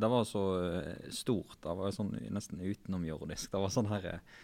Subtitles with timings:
[0.00, 1.58] det var så eh, stort.
[1.62, 3.50] Det var sånn nesten utenomjordisk.
[3.52, 4.38] Det var sånn her eh,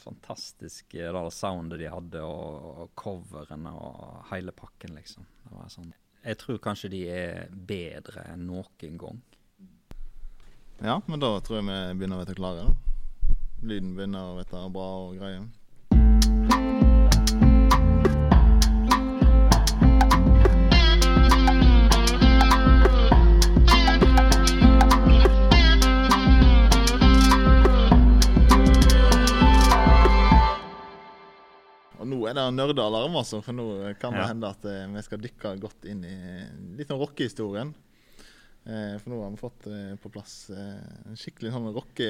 [0.00, 5.26] fantastisk eh, det soundet de hadde, og, og coverne og hele pakken, liksom.
[5.44, 5.92] Det var sånn
[6.24, 9.20] Jeg tror kanskje de er bedre enn noen gang.
[10.80, 12.64] Ja, men da tror jeg vi begynner å være klare.
[12.64, 13.36] da.
[13.64, 15.44] Lyden begynner å være bra og greier.
[32.04, 33.64] Og nå er det nerdealarm, altså, for nå
[33.96, 34.28] kan det Ja.
[34.28, 36.16] hende at eh, vi skal dykke godt inn i
[36.76, 37.70] litt om rockehistorien.
[38.66, 42.08] Eh, for nå har vi fått eh, på plass eh, en skikkelig sånn rocke,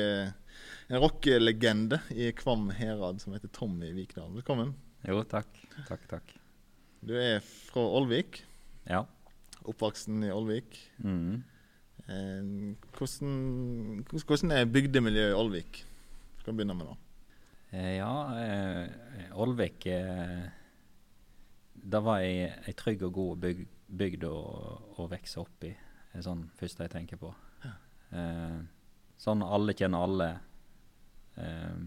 [0.90, 4.32] en rockelegende i Kvam herad som heter Tommy Vikdal.
[4.34, 4.74] Velkommen.
[5.06, 5.46] Jo, takk.
[5.86, 6.34] Takk, takk.
[7.04, 8.42] Du er fra Ålvik.
[8.90, 9.04] Ja.
[9.62, 10.78] Oppvoksen i Ålvik.
[11.04, 11.44] Mm.
[12.98, 15.84] Hvordan, hvordan- er bygdemiljøet i Ålvik?
[16.44, 16.96] Vi begynne med det?
[17.74, 18.88] Eh, Ja, eh,
[19.34, 20.44] Ålvik eh,
[21.74, 23.64] Det var ei, ei trygg og god byg,
[23.98, 24.36] bygd å,
[25.02, 25.72] å vokse opp i.
[26.12, 27.32] Det er sånn første jeg tenker på.
[28.14, 28.60] Eh,
[29.18, 30.28] sånn alle kjenner alle.
[31.36, 31.80] Eh,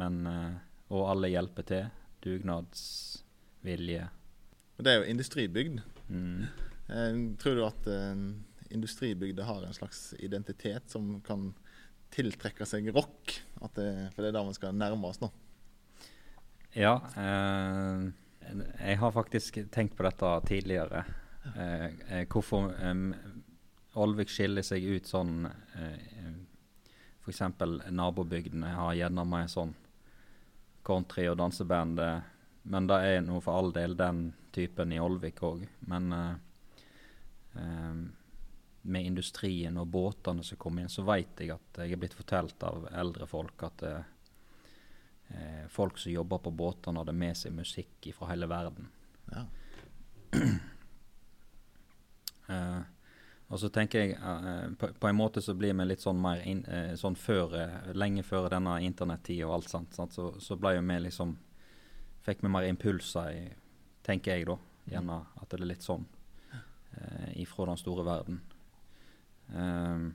[0.00, 0.54] men eh,
[0.94, 1.90] Og alle hjelper til.
[2.24, 4.06] Dugnadsvilje.
[4.78, 5.82] Det er jo industribygd.
[6.08, 6.46] Mm.
[6.88, 8.24] Eh, tror du at eh,
[8.74, 11.50] industribygder har en slags identitet som kan
[12.14, 13.34] tiltrekke seg rock?
[13.74, 15.30] Det, for det er der vi skal nærme oss nå.
[16.74, 18.10] Ja, eh,
[18.84, 21.04] jeg har faktisk tenkt på dette tidligere.
[21.54, 23.08] Eh, eh, hvorfor em,
[24.00, 26.32] Olvik skiller seg ut sånn eh,
[27.24, 27.40] F.eks.
[27.94, 29.74] nabobygdene har gjerne mer sånn
[30.84, 32.00] country- og danseband.
[32.02, 32.20] eh,
[32.64, 35.66] Men det er nå for all del den typen i Olvik òg.
[35.86, 36.34] Men eh,
[38.84, 42.62] med industrien og båtene som kom inn, så vet jeg at jeg er blitt fortalt
[42.68, 44.10] av eldre folk at eh,
[45.32, 48.90] eh, folk som jobber på båtene, hadde med seg musikk fra hele verden.
[49.32, 49.46] Ja.
[52.44, 52.80] Eh,
[53.48, 56.42] og så tenker jeg eh, på, på en måte så blir vi litt sånn mer
[56.44, 60.12] inn, eh, sånn før, eh, lenge før denne internettida og alt sånt, sant?
[60.12, 61.32] Så, så ble jo vi liksom
[62.24, 63.48] Fikk vi mer impulser, i,
[64.04, 64.58] tenker jeg da.
[64.92, 66.04] Gjerne at det er litt sånn
[66.52, 68.42] eh, ifra den store verden.
[69.52, 70.06] Eh,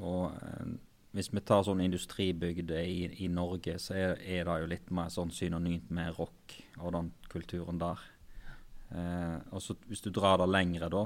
[0.00, 0.70] og eh,
[1.16, 5.10] hvis vi tar sånn industribygder i, i Norge, så er, er det jo litt mer
[5.10, 8.04] sånn synonymt med rock og den kulturen der.
[8.94, 11.04] Eh, og så hvis du drar det lengre, da,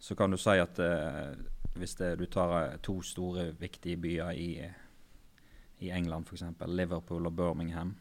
[0.00, 1.32] så kan du si at eh,
[1.80, 4.50] hvis det, du tar eh, to store, viktige byer i,
[5.80, 6.44] i England, f.eks.
[6.68, 7.96] Liverpool og Birmingham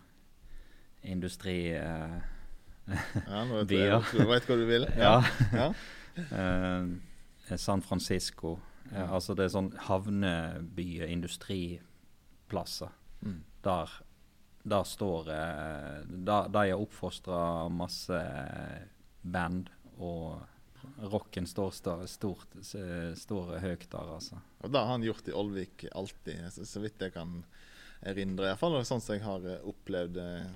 [1.08, 2.18] Industri eh,
[2.90, 4.88] Ja, nå vet du jeg, jeg vet hva du vil.
[5.00, 5.14] Ja.
[5.53, 5.68] ja.
[6.41, 6.90] eh,
[7.57, 8.59] San Francisco.
[8.91, 9.11] Mm.
[9.13, 12.89] altså det er sånn havnebyer, industriplasser.
[13.21, 13.41] Mm.
[13.63, 13.89] Der,
[14.63, 18.19] der står eh, der, De har oppfostra masse
[19.21, 20.39] band, og
[21.11, 24.39] rocken står, sta- stort, står høyt der, altså.
[24.63, 27.43] Og det har han gjort i Olvik alltid, så, så vidt jeg kan
[28.01, 28.45] erindre.
[28.47, 30.47] i hvert fall, og Sånn som jeg har eh, opplevd eh,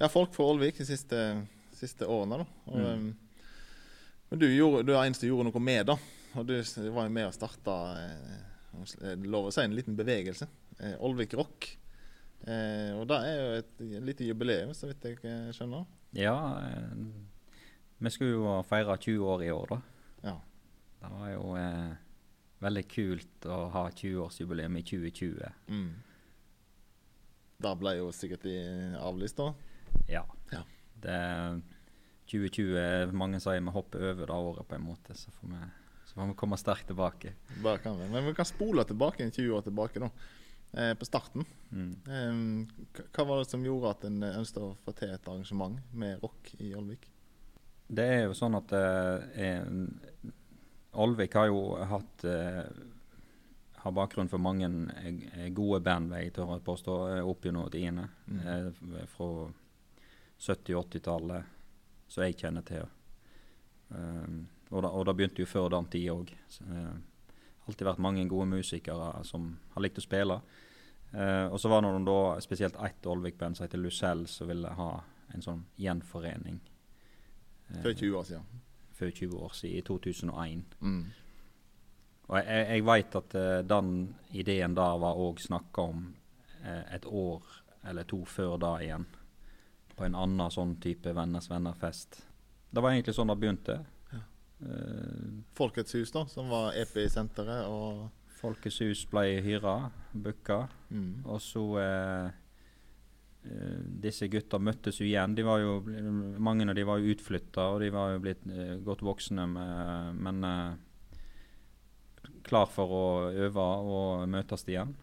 [0.00, 1.20] ja, folk fra Olvik de siste,
[1.76, 2.42] siste årene.
[2.42, 2.48] da.
[2.72, 3.06] Og, Mm.
[4.26, 5.98] Eh, Men du, gjorde, du er eneste som gjorde noe med det.
[6.36, 6.54] Og du
[6.92, 10.48] var jo med og starta eh, lov å si en liten bevegelse.
[10.78, 11.70] Eh, Ålvik Rock.
[12.46, 15.86] Eh, og det er jo et lite jubileum, så vidt jeg eh, skjønner.
[16.16, 17.06] Ja, eh,
[17.98, 19.78] vi skulle jo feire 20 år i år, da.
[20.28, 20.34] Ja.
[21.00, 21.94] Det var jo eh,
[22.66, 25.56] veldig kult å ha 20-årsjubileum i 2020.
[25.72, 25.88] Mm.
[27.64, 28.58] Det ble jo sikkert de
[29.00, 29.54] avlyst, da.
[30.12, 30.24] Ja.
[30.52, 30.62] Ja.
[31.00, 31.16] Det
[32.30, 35.60] 2020 er mange sier vi hopper over det året på en måte, så får vi,
[36.08, 37.34] så får vi komme sterkt tilbake.
[37.62, 38.08] Bare kan vi.
[38.12, 40.10] Men vi kan spole tilbake en 20 år tilbake, da.
[40.76, 41.46] Eh, på starten.
[41.70, 41.92] Mm.
[42.16, 46.18] Eh, hva var det som gjorde at en ønsket å få til et arrangement med
[46.24, 47.06] rock i Olvik?
[47.86, 49.62] Det er jo sånn at eh,
[50.98, 52.66] Olvik har jo hatt eh,
[53.86, 57.68] har bakgrunn for mange eh, gode band, vil jeg tørre å påstå, eh, opp gjennom
[57.70, 58.08] tiende.
[58.26, 58.40] Mm.
[58.50, 59.28] Eh, fra
[60.42, 61.52] 70- og 80-tallet,
[62.08, 62.86] som jeg kjenner til.
[63.88, 66.32] Um, og, da, og det begynte jo før den tid òg.
[66.66, 66.94] Uh,
[67.66, 70.38] alltid vært mange gode musikere som har likt å spille.
[71.12, 74.72] Uh, og så var det noen da spesielt ett Olvik-band som heter Lucell, som ville
[74.78, 74.90] ha
[75.34, 76.58] en sånn gjenforening.
[77.70, 78.64] Uh, før 20 år siden.
[78.96, 80.76] Før 20 år siden, i 2001.
[80.80, 81.00] Mm.
[82.26, 83.92] Og jeg, jeg veit at uh, den
[84.34, 86.08] ideen der var òg snakka om
[86.64, 87.42] eh, et år
[87.86, 89.06] eller to før da igjen.
[89.96, 92.20] På en annen sånn type Venners venner-fest.
[92.70, 93.78] Det var egentlig sånn det begynte.
[94.60, 98.06] Eh, Folkets hus, da, som var EP-senteret og
[98.36, 100.66] Folkets hus ble hyra, booka.
[100.90, 101.24] mm.
[101.24, 102.42] Og så eh,
[104.02, 105.36] Disse gutta møttes jo igjen.
[105.38, 105.78] De var jo,
[106.42, 108.42] mange av de var jo utflytta, og de var jo blitt
[108.82, 114.96] godt voksne, med, men uh, klar for å øve og møtes igjen.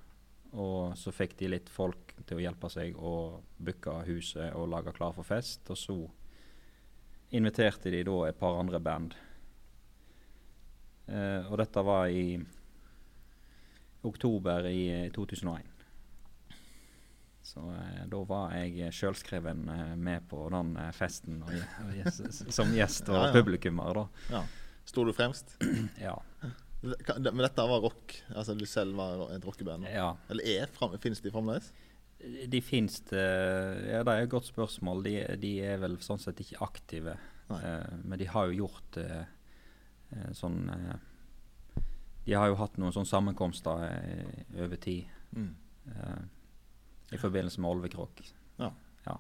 [0.54, 3.14] Og så fikk de litt folk til å hjelpe seg å
[3.58, 5.66] booke huset og lage klar for fest.
[5.74, 5.96] Og så
[7.34, 9.16] inviterte de da et par andre band.
[11.10, 12.38] Eh, og dette var i
[14.06, 15.70] oktober i eh, 2001.
[17.44, 21.56] Så eh, da var jeg sjølskreven eh, med på den eh, festen og,
[21.88, 22.22] og,
[22.60, 23.34] som gjest og Ja, ja.
[23.36, 23.94] publikummer.
[23.98, 24.06] da.
[24.38, 24.44] Ja.
[24.86, 25.58] Sto du fremst?
[26.04, 26.16] Ja.
[26.84, 28.14] Men dette var rock?
[28.36, 29.88] Altså du selv var et rockeband?
[29.88, 30.10] ja.
[30.30, 30.74] Eller er?
[31.00, 31.72] Finnes de fremdeles?
[32.48, 33.24] De finnes det
[33.90, 35.04] Ja, det er et godt spørsmål.
[35.04, 37.16] De, de er vel sånn sett ikke aktive.
[37.52, 39.26] Eh, men de har jo gjort eh,
[40.16, 41.82] eh, sånn eh,
[42.26, 45.50] De har jo hatt noen sånne sammenkomster eh, over tid Mm.
[45.90, 46.20] eh,
[47.16, 48.20] i forbindelse med Olvekråk.
[48.62, 48.68] Ja.
[49.08, 49.16] ja.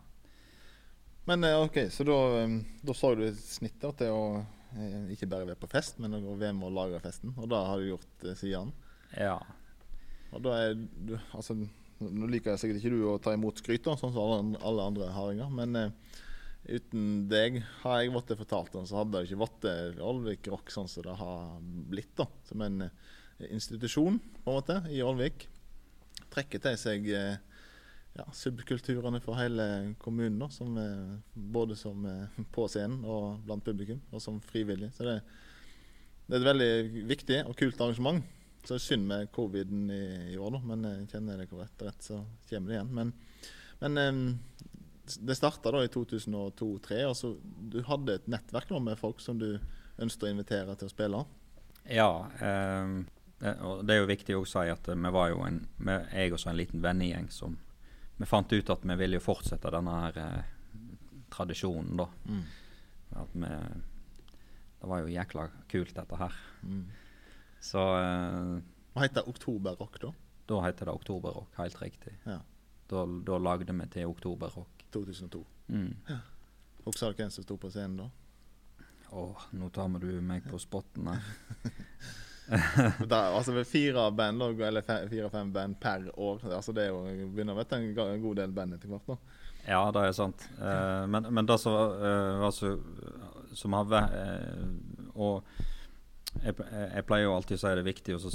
[1.25, 2.53] Men eh, ok, så da, eh,
[2.85, 4.45] da så du snittet til å eh,
[5.13, 7.33] ikke bare være på fest, men å være med å lage festen.
[7.37, 8.73] Og det har du gjort eh, siden.
[9.17, 9.37] Ja.
[10.33, 11.55] Og da er du Altså,
[12.03, 15.51] nå liker jeg sikkert ikke du å ta imot skryt, sånn som alle, andre hardinger,
[15.53, 16.21] men uh,
[16.65, 20.73] uten deg har jeg blitt fortalt om, så hadde det ikke blitt eh, Olvik Rock
[20.73, 22.11] sånn som det har blitt.
[22.19, 25.47] da, Som en eh, institusjon på en måte i Olvik.
[26.33, 27.35] Trekker til seg eh,
[28.13, 33.65] ja, subkulturene for hele kommunen, da, som, eh, både som eh, på scenen og blant
[33.65, 34.91] publikum, og som frivillig.
[34.93, 35.17] Så det,
[36.27, 38.23] det er et veldig viktig og kult arrangement.
[38.63, 42.21] Så synd med coviden i, i år, da, men jeg kjenner det og rett, så
[42.47, 42.93] kommer det igjen.
[42.95, 43.13] Men,
[43.81, 44.21] men eh,
[45.19, 47.33] det starta i 2002-2003, og så
[47.73, 49.57] du hadde et nettverk da, med folk som du
[49.99, 51.25] ønsket å invitere til å spille.
[51.91, 52.11] Ja,
[53.43, 55.61] Eh, det, er jo viktig å si at eh, vi var jo en,
[56.13, 57.57] jeg og så en liten vennegjeng som
[58.17, 60.51] Vi fant ut at vi ville jo fortsette denne her eh,
[61.33, 62.07] tradisjonen, da.
[62.29, 62.43] Mm.
[63.23, 63.53] At vi
[64.83, 66.37] Det var jo jækla kult, dette her.
[66.63, 66.83] Mm.
[67.63, 68.57] Så eh,
[68.93, 70.11] Hva heter Oktoberrock, da?
[70.45, 72.17] da heter det Oktoberrock, helt riktig.
[72.25, 72.41] Ja.
[72.91, 74.83] Da, da lagde vi til Oktoberrock.
[74.91, 75.45] 2002.
[75.67, 75.95] Mm.
[76.85, 78.09] Husker du hvem som sto på scenen da?
[79.13, 81.23] Åh, nå tar vi du meg på spotten her.
[82.49, 86.41] Altså fire band, eller fire-fem band per år.
[86.51, 89.07] Altså Det er jo, begynner å bli en, god del band etter hvert.
[89.07, 89.17] da.
[89.67, 90.43] Ja, det er sant.
[90.59, 92.73] Uh, men, men det som eh, var så
[93.55, 94.65] Som har vært eh,
[95.15, 95.45] Og
[96.43, 98.31] jeg, jeg pleier jo alltid å si det er viktig så,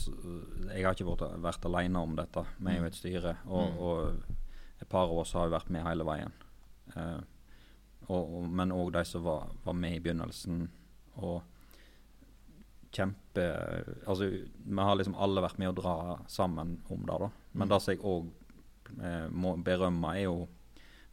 [0.70, 2.44] Jeg har ikke vært, vært alene om dette.
[2.62, 3.78] Vi er jo et styre, og, Mm.
[3.82, 6.32] og et par av oss har jo vært med hele veien.
[6.94, 7.20] Uh,
[8.06, 10.62] og, og, men òg de som var, var med i begynnelsen.
[11.18, 11.42] Og
[12.92, 13.44] kjempe
[14.06, 15.94] Altså, vi har liksom alle vært med å dra
[16.28, 17.30] sammen om det, da.
[17.54, 17.72] Men Mm.
[17.74, 18.30] det som jeg òg
[19.04, 20.48] eh, må berømme, er jo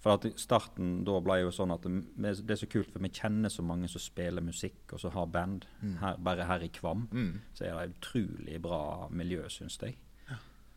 [0.06, 3.10] For at starten da ble jo sånn at det, det er så kult, for vi
[3.10, 5.66] kjenner så mange som spiller musikk, og som har band.
[5.81, 5.95] Mm.
[5.98, 7.42] Her, bare her i Kvam Mm.
[7.56, 9.95] så er det et utrolig bra miljø, syns jeg.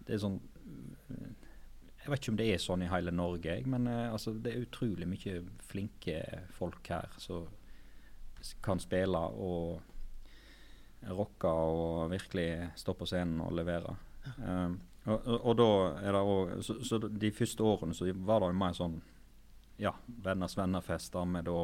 [0.06, 0.40] Det er sånn
[2.00, 4.54] Jeg vet ikke om det er sånn i hele Norge, jeg, men eh, altså, det
[4.54, 6.22] er utrolig mye flinke
[6.56, 7.46] folk her som
[8.62, 9.82] kan spille og
[11.06, 13.94] rocke og virkelig stå på scenen og levere.
[14.38, 15.68] Um, og, og, og da
[16.02, 18.98] er det òg så, så de første årene så var det jo mer sånn
[19.78, 19.92] ja,
[20.24, 21.60] venners venner-fester med da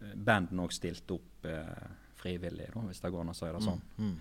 [0.00, 3.60] Bandene banden òg stilte opp eh, frivillig, da, hvis det går an å si det
[3.64, 3.82] sånn.
[4.00, 4.14] Mm.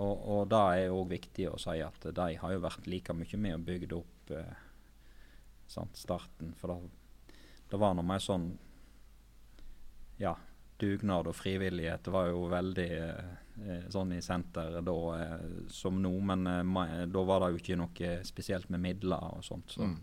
[0.00, 3.40] Og, og det er òg viktig å si at de har jo vært like mye
[3.42, 4.62] med og bygd opp eh,
[5.68, 6.54] sant, starten.
[6.56, 7.34] For det,
[7.68, 8.52] det var nå mer sånn
[10.20, 10.34] Ja,
[10.80, 13.34] dugnad og frivillighet var jo veldig eh,
[13.66, 17.78] eh, sånn i senteret da eh, som nå, men eh, da var det jo ikke
[17.80, 19.76] noe spesielt med midler og sånt.
[19.76, 19.86] Så.
[19.86, 19.98] Mm.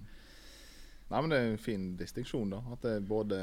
[1.08, 2.50] Nei, men Det er en fin distinksjon.
[2.52, 3.42] da, At det både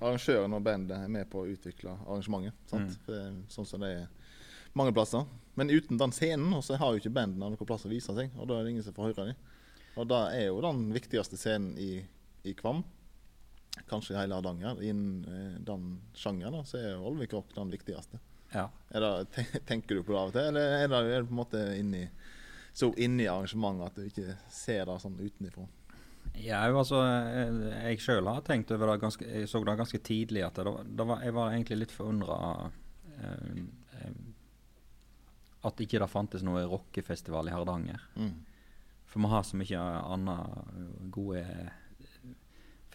[0.00, 2.54] arrangøren og bandet er med på å utvikle arrangementet.
[2.70, 2.96] sant?
[2.96, 3.04] Mm.
[3.06, 4.08] Det er sånn som det er
[4.76, 5.24] mange plasser.
[5.54, 8.34] Men uten den scenen så har jo ikke bandene noen plass å vise seg.
[8.36, 9.54] Og da er det ingen som får høre dem.
[9.96, 12.02] Og da er jo den viktigste scenen i,
[12.44, 12.82] i Kvam,
[13.88, 18.20] kanskje i hele Hardanger, innen eh, den sjangeren, da, så er Olvik Rock den viktigste.
[18.52, 18.68] Ja.
[18.88, 19.26] Det,
[19.68, 21.64] tenker du på det av og til, eller er det, er det på en måte
[21.78, 22.04] inni,
[22.76, 25.66] så inni arrangementet at du ikke ser det sånn utenfra?
[26.36, 30.42] Ja, altså, jeg, jeg sjøl har tenkt over det ganske Jeg så det ganske tidlig
[30.44, 32.38] at det, det var, jeg var egentlig litt forundra
[33.14, 33.62] eh,
[34.00, 34.18] eh,
[35.66, 38.02] at ikke det fantes noe rockefestival i Hardanger.
[38.20, 38.34] Mm.
[39.08, 41.42] For vi har så mye annet gode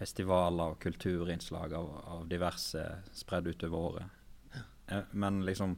[0.02, 2.82] festivaler og kulturinnslag av, av diverse
[3.14, 4.06] spredd utover året.
[4.88, 5.78] eh, men liksom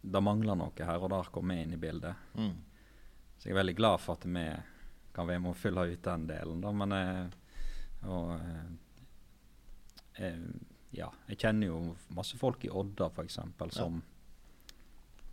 [0.00, 2.26] Det mangler noe her, og der kommer vi inn i bildet.
[2.36, 2.56] Mm.
[3.38, 4.42] Så jeg er veldig glad for at vi
[5.14, 6.72] kan være med å fylle ut den delen, da.
[6.76, 7.30] Men jeg,
[8.04, 10.42] og, eh, eh,
[10.98, 11.78] ja, jeg kjenner jo
[12.18, 13.38] masse folk i Odda, f.eks.,
[13.78, 14.02] som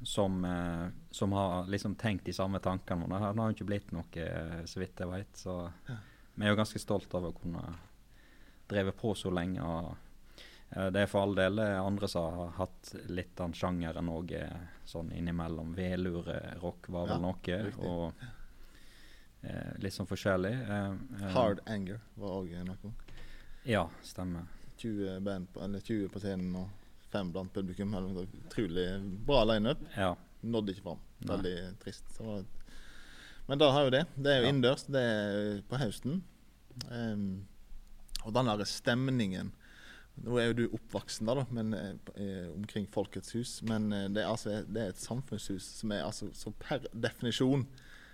[0.04, 3.08] som, eh, som har liksom tenkt de samme tankene.
[3.08, 5.36] Men det har jo ikke blitt noe, eh, så vidt jeg vet.
[5.38, 5.58] Så
[6.42, 7.62] vi er jo ganske stolt av å kunne
[8.72, 9.62] dreve på så lenge.
[9.62, 9.96] og
[10.76, 14.34] eh, det er for all del eh, andre som har hatt litt den sjangeren òg,
[14.88, 15.74] sånn innimellom.
[15.78, 17.64] Velure-rock var vel Ja, noe.
[17.68, 17.86] riktig.
[17.86, 18.14] Og
[19.44, 20.54] eh, litt sånn forskjellig.
[20.54, 22.94] Eh, eh, Hard Anger var òg noe.
[23.68, 24.48] Ja, stemmer.
[24.82, 26.70] 20 band på, eller 20 på scenen og
[27.12, 27.92] fem blant publikum.
[27.94, 28.88] Utrolig
[29.28, 29.78] bra lineup.
[29.98, 30.16] Ja.
[30.42, 31.02] Nådde ikke fram.
[31.30, 32.16] Veldig trist.
[33.48, 34.06] Men da har jo det.
[34.16, 34.50] Det er jo Ja.
[34.50, 34.86] innendørs.
[34.90, 36.24] Det er på høsten.
[36.90, 37.46] Em,
[38.26, 39.52] og den der stemningen
[40.22, 44.10] Nå er jo du oppvoksen da, da men, eh, eh, omkring Folkets hus, men eh,
[44.12, 47.64] det er, altså, det er et samfunnshus som er altså så per definisjon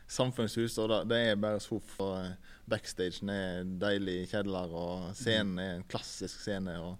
[0.07, 0.77] samfunnshus.
[0.77, 2.09] Og da, det er bare sofa.
[2.21, 6.77] eh, Backstagen er deilig kjeller, og scenen er en klassisk scene.
[6.83, 6.97] Og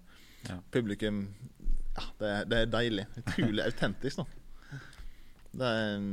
[0.48, 0.58] Ja.
[0.70, 1.22] publikum
[1.96, 3.06] ja, det, det er deilig.
[3.22, 4.80] Utrolig autentisk, da.
[5.58, 6.04] Det er,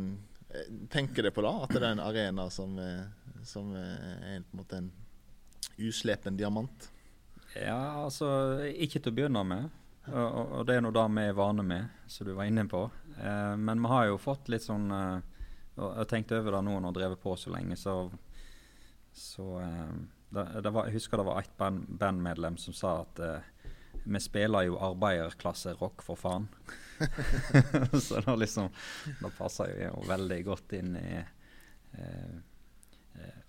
[0.55, 2.77] jeg tenker det på da, at det er en arena som,
[3.43, 3.97] som er
[4.35, 4.91] er på en måte en
[5.77, 6.91] uslepen diamant.
[7.55, 8.27] Ja, altså
[8.67, 9.69] Ikke til å begynne med.
[10.05, 10.25] Og,
[10.59, 12.83] og, det er nå det vi er vane med, som du var inne på.
[13.17, 15.15] Eh, men vi har jo fått litt sånn eh,
[15.75, 17.95] og Jeg har tenkt over det nå når jeg drevet på så lenge, så,
[19.11, 19.95] så eh,
[20.35, 23.51] det, det var, Jeg husker det var et band, bandmedlem som sa at eh,
[24.05, 26.45] vi spiller jo arbeiderklasserock, for faen.
[28.05, 28.69] så det liksom
[29.19, 32.35] Det passer jo veldig godt inn i eh,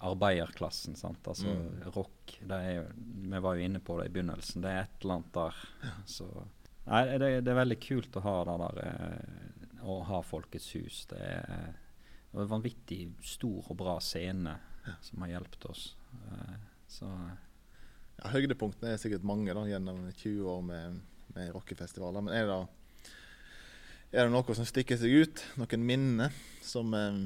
[0.07, 0.97] arbeiderklassen.
[0.97, 1.23] sant?
[1.29, 1.83] Altså Mm.
[1.95, 2.37] rock.
[2.41, 2.85] Jo,
[3.31, 4.63] vi var jo inne på det i begynnelsen.
[4.63, 5.55] Det er et eller annet der.
[6.07, 6.29] Så
[6.87, 11.01] Nei, det, det er veldig kult å ha det der eh, Å ha Folkets hus.
[11.11, 11.75] Det er
[12.37, 14.53] en vanvittig stor og bra scene
[15.03, 15.97] som har hjulpet oss.
[16.31, 16.55] Eh,
[16.89, 17.09] så
[18.23, 21.01] Ja, Høydepunktene er sikkert mange da, gjennom 20 år med,
[21.35, 22.23] med rockefestivaler.
[22.23, 23.11] Men er det, da,
[24.13, 25.43] er det noe som stikker seg ut?
[25.61, 26.33] Noen minner
[26.65, 27.19] som, eh,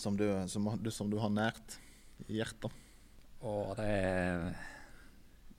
[0.00, 1.78] som, du, som, som du har nært
[2.28, 2.72] i hjertet?
[3.42, 4.44] Og det er,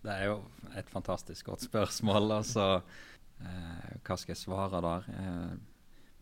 [0.04, 0.38] det er jo
[0.80, 2.32] et fantastisk godt spørsmål.
[2.40, 2.68] Altså,
[3.44, 5.10] eh, hva skal jeg svare der?
[5.12, 5.58] Jeg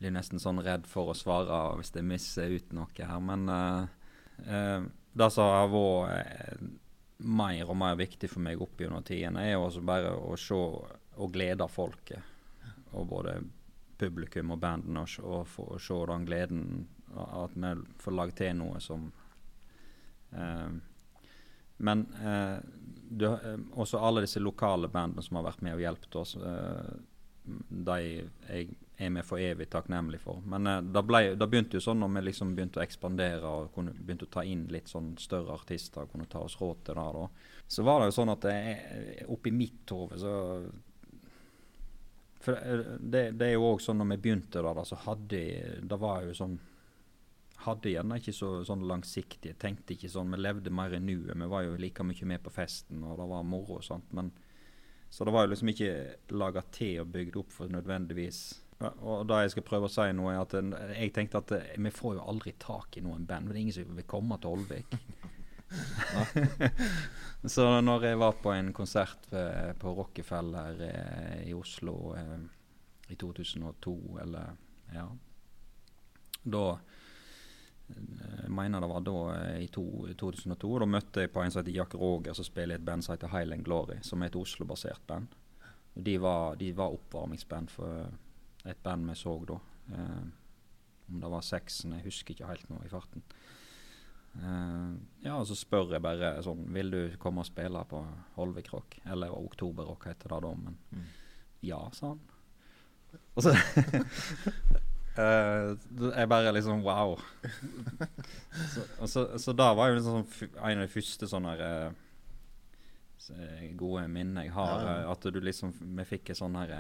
[0.01, 3.22] blir nesten sånn redd for å svare hvis jeg misser ut noe her.
[3.22, 3.84] Men eh,
[4.48, 6.65] eh, det som har vært eh,
[7.22, 10.58] mer og mer viktig for meg opp gjennom tidene, er jo også bare å se
[10.58, 12.30] og glede folket.
[12.98, 13.36] Og både
[14.01, 16.63] publikum og bandene, og, og og se den gleden
[17.18, 19.12] at vi får lagd til noe som
[20.32, 20.72] eh,
[21.82, 22.58] men eh,
[23.10, 26.91] du, eh, også alle disse lokale bandene som har vært med og hjulpet oss, eh,
[27.70, 28.68] de jeg
[29.01, 30.44] er vi for evig takknemlig for.
[30.46, 31.01] Men eh, det,
[31.50, 34.68] begynte jo sånn når vi liksom begynte å ekspandere og kunne, begynte å ta inn
[34.72, 37.27] litt sånn større artister og kunne ta oss råd til det.
[37.72, 40.36] Så var det jo sånn at er- oppi mitt hode så
[42.41, 45.41] For eh, det, det er jo òg sånn når vi begynte da, da så hadde
[45.82, 46.60] Det var jo sånn
[47.65, 49.56] hadde gjerne ikke så sånn langsiktig.
[49.62, 51.36] Tenkte ikke sånn, Vi levde mer i nuet.
[51.38, 54.12] Vi var jo like mye med på festen, og det var moro og sånt.
[54.18, 54.32] Men,
[55.10, 55.91] så det var jo liksom ikke
[56.38, 58.41] laga til og bygd opp for nødvendigvis
[58.82, 60.56] Og det jeg skal prøve å si nå, er at
[60.96, 63.46] jeg tenkte at eh, vi får jo aldri tak i noen band.
[63.46, 64.96] For det er ingen som vil komme til Olvik.
[67.56, 72.34] så når jeg var på en konsert på Rockefeller eh, i Oslo eh,
[73.12, 74.56] i 2002, eller
[74.94, 75.06] ja
[76.44, 76.65] Da
[78.51, 79.86] mener det var da eh, i to,
[80.19, 80.71] 2002.
[80.79, 83.13] Da møtte jeg på en som heter Jack Roger, som spiller i et band som
[83.15, 85.27] heter Highland Glory, som er et Oslo-basert band.
[85.95, 88.07] De var, de var oppvarmingsband for
[88.65, 89.57] et band vi så da.
[89.91, 90.21] Eh,
[91.12, 93.24] om det var Sexen, jeg husker ikke helt nå i farten.
[94.38, 94.91] Eh,
[95.25, 98.00] ja, og så spør jeg bare sånn Vil du komme og spille på
[98.38, 99.01] Holvik Rock?
[99.12, 101.10] Eller Oktober Rock heter det da, men Mm.
[101.67, 102.21] ja, sa han.
[103.36, 103.51] Og så
[105.18, 105.75] Eh,
[106.15, 107.20] jeg bare liksom wow.
[108.72, 110.24] så, så, så da var jo liksom
[110.56, 111.91] en av de første sånne eh,
[113.36, 114.77] eh, gode minnene jeg har.
[114.88, 115.12] Ja.
[115.12, 116.72] At du liksom Vi fikk et sånn her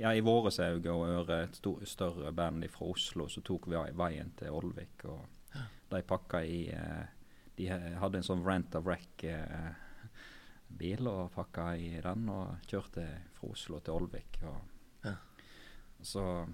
[0.00, 3.76] Ja, i våre øyne og øre et stor, større band fra Oslo, så tok vi
[3.80, 5.04] av veien til Olvik.
[5.08, 5.20] Og
[5.90, 6.60] de pakka i
[7.56, 7.64] De
[8.00, 9.74] hadde en sånn rent of wreck-bil
[11.08, 13.04] og pakka i den og kjørte
[13.36, 14.32] fra Oslo til Olvik.
[14.44, 14.60] Og
[15.04, 15.16] Ja.
[16.00, 16.46] så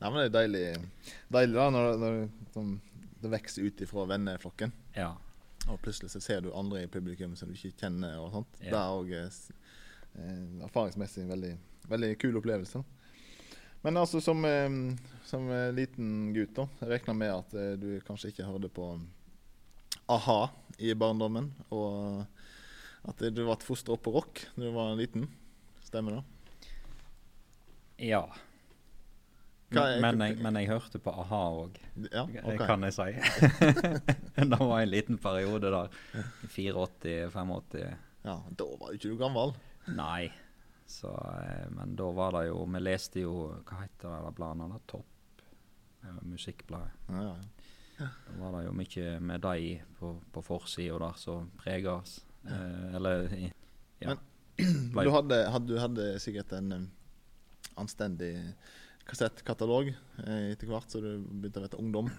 [0.00, 0.64] Nei, men det er deilig,
[1.32, 2.18] deilig da, når, når
[2.52, 2.74] sånn,
[3.22, 4.74] det vokser ut ifra venneflokken.
[4.98, 5.14] ja.
[5.66, 8.20] Og plutselig så ser du andre i publikum som du ikke kjenner.
[8.22, 8.58] og sånt.
[8.60, 8.68] Ja.
[8.70, 11.50] Det er òg eh, erfaringsmessig en veldig,
[11.90, 12.84] veldig kul opplevelse.
[13.82, 14.70] Men altså som, eh,
[15.26, 18.92] som eh, liten gutt, da, jeg regner med at eh, du kanskje ikke hørte på
[20.06, 20.38] a-ha
[20.78, 22.22] i barndommen, og
[23.10, 25.26] at du ble fostra opp på rock da du var liten.
[25.86, 26.24] Stemmer det?
[28.06, 28.24] Ja.
[29.74, 31.78] Men, jeg, men jeg hørte på a-ha òg,
[32.12, 32.58] Ja, okay.
[32.60, 33.06] kan jeg si.
[34.52, 35.96] det var en liten periode der.
[36.46, 37.96] 84-85.
[38.26, 39.54] Ja, Da var jo ikke du gammel.
[39.90, 40.30] Nei.
[40.86, 41.10] Så,
[41.42, 43.32] eh, men da var det jo Vi leste jo
[43.66, 44.84] Hva heter det bladet?
[44.86, 45.42] Topp?
[46.02, 47.08] Eh, Musikkbladet.
[47.10, 47.24] Ja,
[47.98, 48.06] ja.
[48.28, 52.20] Da var det jo mye med de på, på forsida der som preger oss.
[52.44, 53.26] Eh, eller
[53.98, 54.14] ja.
[54.56, 56.86] Men Du hadde, hadde, du hadde sikkert en um,
[57.76, 58.34] anstendig
[59.06, 62.10] kassettkatalog eh, etter hvert så du begynte å være ungdom.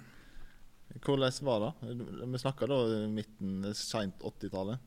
[1.03, 1.95] Hvordan var det?
[2.23, 2.77] Vi snakka da
[3.11, 4.79] midten, seint 80-tallet.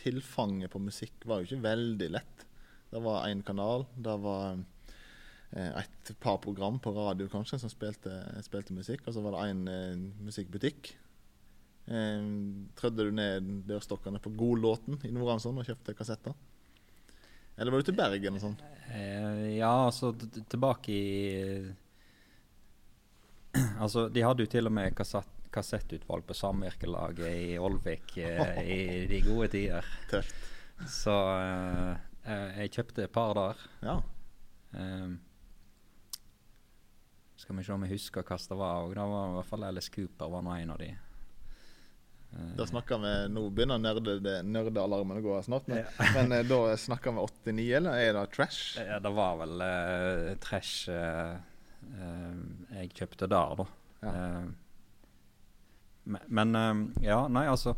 [0.00, 2.46] Tilfanget på musikk var jo ikke veldig lett.
[2.90, 3.86] Det var én kanal.
[3.94, 4.58] Det var
[5.54, 8.10] eh, et par program på radio kanskje som spilte,
[8.46, 9.06] spilte musikk.
[9.06, 10.94] Og så var det én eh, musikkbutikk.
[11.90, 16.36] Trødde du ned dørstokkene på Godlåten i Nordhamsund og kjøpte kassetter?
[17.56, 18.58] Eller var du til Bergen og sånn?
[19.54, 21.00] Ja, altså tilbake i
[23.82, 28.78] Altså, de hadde jo til og med kassett, kassettutvalg på samvirkelaget i Olvik eh, i
[29.10, 29.86] de gode tider.
[30.10, 30.46] Tøft.
[30.88, 31.90] Så eh,
[32.24, 33.66] eh, jeg kjøpte et par der.
[33.84, 33.96] Ja.
[34.78, 35.10] Eh,
[37.40, 38.86] skal vi se om jeg husker hva det var.
[38.86, 40.90] Og det var i hvert fall Alice Cooper var en av de.
[42.32, 46.08] Eh, Da snakker vi Nå begynner nerdealarmen å gå snart, men, Ja.
[46.14, 48.78] men eh, da snakker vi 89, eller er det trash?
[48.78, 51.36] Ja, det var vel uh, trash uh,
[51.90, 52.36] uh,
[52.76, 53.66] jeg kjøpte der, da.
[54.00, 54.42] Ja.
[56.10, 56.54] Men,
[57.04, 57.74] ja, nei, altså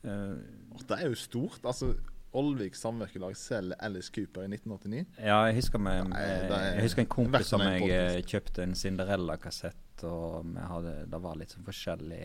[0.00, 1.60] Det er jo stort.
[1.68, 1.92] Altså,
[2.32, 5.02] Olvik samvirkelag selger Alice Cooper i 1989.
[5.18, 10.04] Ja, jeg husker, med, Nei, er jeg husker en kompis som jeg kjøpte en Cinderella-kassett,
[10.08, 12.22] og hadde, det var litt sånn forskjellig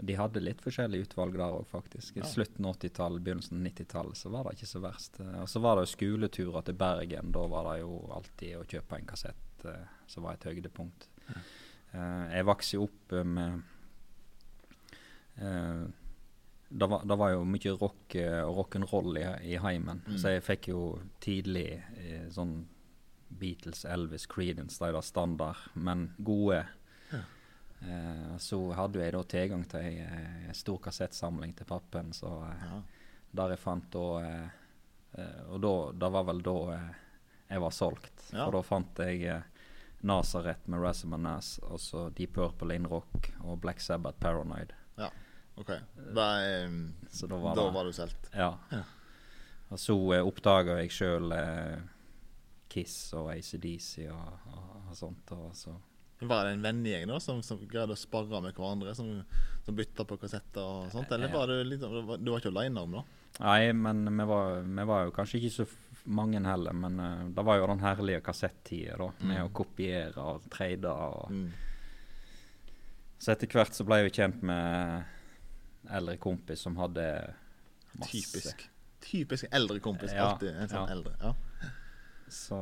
[0.00, 2.16] De hadde litt forskjellige utvalg der òg, faktisk.
[2.16, 2.26] I Ja.
[2.26, 5.20] slutten av 80-tallet, begynnelsen av 90-tallet, så var det ikke så verst.
[5.20, 7.32] Eh, Og så var det jo skoleturer til Bergen.
[7.32, 11.08] Da var det jo alltid å kjøpe en kassett eh, som var et høydepunkt.
[11.92, 13.62] Eh, jeg vokste jo opp med
[16.70, 18.14] det var, det var jo mye rock
[18.46, 20.02] og rock'n'roll i, i heimen.
[20.06, 20.18] Mm.
[20.20, 20.82] Så jeg fikk jo
[21.20, 21.82] tidlig
[22.34, 22.66] sånn
[23.40, 26.64] Beatles, Elvis, Creedence, de der standard, men gode.
[27.12, 27.22] Ja.
[27.82, 32.64] Eh, så hadde jeg da tilgang til ei eh, stor kassettsamling til pappen, så eh,
[32.66, 32.80] Ja.
[33.32, 34.48] der jeg fant da eh,
[35.16, 36.90] eh, Og da, det var vel da eh,
[37.50, 38.26] jeg var solgt.
[38.32, 38.44] Ja.
[38.44, 39.42] For da fant jeg
[40.02, 44.72] Nazareth med Razzam Nas, og så Deep Purple in Rock og Black Sabbath Paranoid.
[44.96, 45.08] Ja,
[45.56, 45.72] OK.
[46.14, 46.28] Da,
[47.10, 48.30] Så da var da det var du solgt.
[48.34, 48.52] Ja.
[48.70, 48.82] Ja.
[49.70, 51.32] Og så eh, oppdaga jeg sjøl
[52.70, 55.32] Kiss og ACDC og, og, og sånt.
[55.34, 55.74] Og så.
[56.20, 59.22] Var det en vennegjeng da som, som greide å sparre med hverandre, som,
[59.64, 61.12] som bytta på kassetter og sånt?
[61.16, 63.04] Eller var du litt, du var ikke aleine om det?
[63.40, 65.66] Nei, men vi var, vi var jo kanskje ikke så
[66.12, 66.76] mange heller.
[66.76, 69.08] Men uh, det var jo den herlige kassettida, da.
[69.22, 69.46] Med Mm.
[69.46, 70.92] å kopiere og trade.
[70.92, 71.50] Og, Mm.
[73.20, 75.04] Så etter hvert så ble jeg jo kjent med
[75.92, 77.04] eldre kompis som hadde
[78.00, 78.12] masse.
[78.12, 78.62] Typisk.
[79.04, 80.12] Typisk eldre kompis.
[80.16, 80.94] Ja, Alltid en sånn ja.
[80.94, 81.12] eldre.
[81.20, 81.34] Ja,
[82.32, 82.60] Så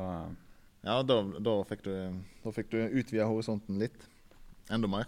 [0.87, 1.93] ja da, da fikk du,
[2.45, 4.09] da fikk du utvida horisonten litt.
[4.71, 5.07] Enda mer.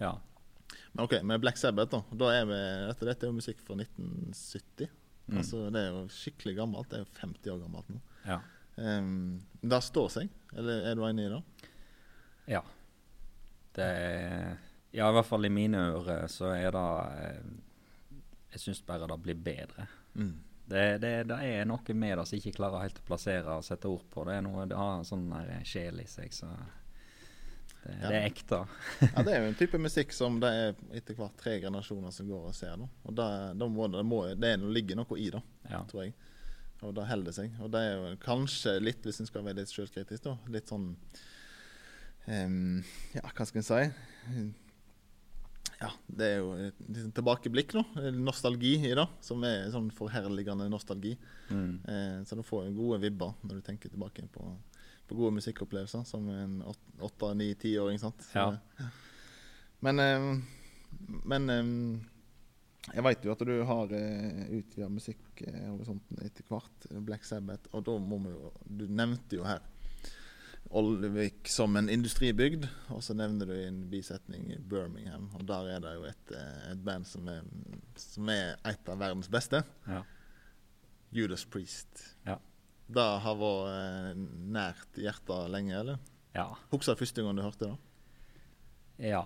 [0.00, 0.16] ja.
[0.94, 2.00] Men OK, med Black Sabbath, da.
[2.18, 4.88] da er vi, dette, dette er jo musikk fra 1970.
[5.26, 5.38] Mm.
[5.40, 6.88] Altså, det er jo skikkelig gammelt.
[6.90, 8.00] Det er jo 50 år gammelt nå.
[8.28, 8.40] ja.
[8.74, 11.68] Um, det står seg, eller er du enig i det?
[12.56, 12.62] Ja.
[13.76, 14.56] Det er
[14.94, 16.82] Ja, i hvert fall i mine ører så er det
[17.22, 17.52] eh,
[18.54, 19.86] Jeg syns bare det blir bedre.
[20.14, 20.34] Mm.
[20.66, 23.88] Det, det, det er noe med det som ikke klarer helt å plassere og sette
[23.90, 24.24] ord på.
[24.24, 25.26] Det er noe, det har en sånn
[25.68, 26.48] sjel i seg, så
[27.84, 28.08] det, Ja.
[28.08, 28.60] det er ekte.
[29.10, 32.30] Ja, det er jo en type musikk som det er etter hvert tre generasjoner som
[32.30, 32.78] går og ser.
[32.80, 32.88] Da.
[33.04, 35.82] Og da, da må, det, må, det er, ligger noe i det, Ja.
[35.90, 36.14] tror jeg.
[36.84, 37.52] Og det holder seg.
[37.64, 40.90] Og det er jo kanskje litt, hvis en skal være litt sjølkritisk, da, litt sånn
[42.26, 42.82] um,
[43.14, 44.44] Ja, hva skal en si?
[45.84, 46.78] Ja, det er jo et
[47.16, 47.82] tilbakeblikk, nå.
[48.16, 49.04] Nostalgi i det.
[49.24, 51.12] Som er sånn forherligende nostalgi.
[51.50, 51.74] Mm.
[51.84, 54.46] Eh, så du får gode vibber når du tenker tilbake på,
[55.08, 58.00] på gode musikkopplevelser som en åt- åtte-, ni-, tiåring.
[58.32, 58.48] Ja.
[59.84, 60.30] Men, eh,
[61.28, 61.62] men eh,
[62.92, 66.88] jeg veit jo at du har uh, utvida musikkhorisonten etter hvert.
[67.04, 67.70] Black Sabbath.
[67.72, 69.62] Og da må vi jo Du nevnte jo her
[70.74, 75.28] Olvik som en industribygd, og så nevner du i en bisetning i Birmingham.
[75.38, 77.44] Og der er det jo et, eh, et band som er,
[78.00, 79.62] som er et av verdens beste.
[79.86, 80.02] Ja.
[81.14, 82.02] Judas Priest.
[82.26, 82.40] Ja.
[82.90, 84.10] Det har vært eh,
[84.56, 86.02] nært hjertet lenge, eller?
[86.34, 86.50] Ja.
[86.72, 87.78] Husker du første gang du hørte det?
[89.12, 89.22] Ja.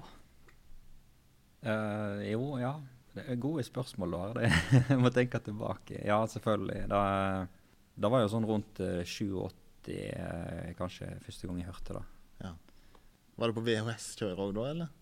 [1.65, 2.77] Uh, jo, ja.
[3.17, 4.51] Det er gode spørsmål, da.
[4.93, 6.03] Jeg må tenke tilbake.
[6.05, 6.85] Ja, selvfølgelig.
[6.93, 7.01] Det,
[7.99, 9.01] det var jo sånn rundt eh,
[9.89, 12.05] 87 eh, kanskje første gang jeg hørte det.
[12.45, 12.55] Ja.
[13.39, 14.95] Var det på VHS-kjøret òg da, eller?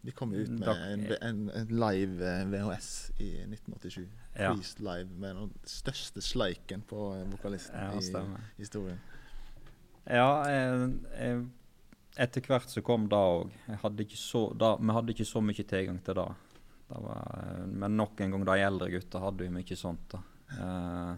[0.00, 4.06] De kom jo ut med en, en, en live eh, VHS i 1987.
[4.38, 4.52] Ja.
[4.80, 9.00] Live med den største sleiken på eh, vokalisten Ja, i historien.
[10.08, 10.86] Ja, eh,
[11.20, 11.42] eh,
[12.16, 13.52] etter hvert så kom det òg.
[13.68, 16.28] Vi hadde ikke så mye tilgang til det.
[16.88, 20.16] det var, men nok en gang, de eldre gutta hadde jo mye sånt.
[20.16, 20.22] da.
[20.56, 21.12] Eh,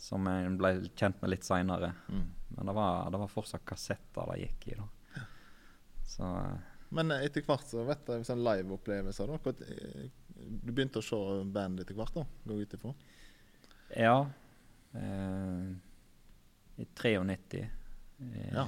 [0.00, 1.92] som jeg ble kjent med litt seinere.
[2.08, 2.24] Mm.
[2.56, 4.78] Men det var, det var fortsatt kassetter det gikk i.
[4.80, 5.24] da.
[6.10, 6.56] Så eh,
[6.96, 9.30] Men etter hvert så vet jeg sånn liveopplevelser.
[9.36, 9.52] da.
[9.68, 10.08] Eh,
[10.40, 11.18] Du begynte å se
[11.52, 12.24] band etter hvert, da?
[12.48, 12.94] Gå ut ifra?
[13.96, 14.16] ja.
[14.94, 15.68] Eh,
[16.80, 18.64] I 93, eh, Ja.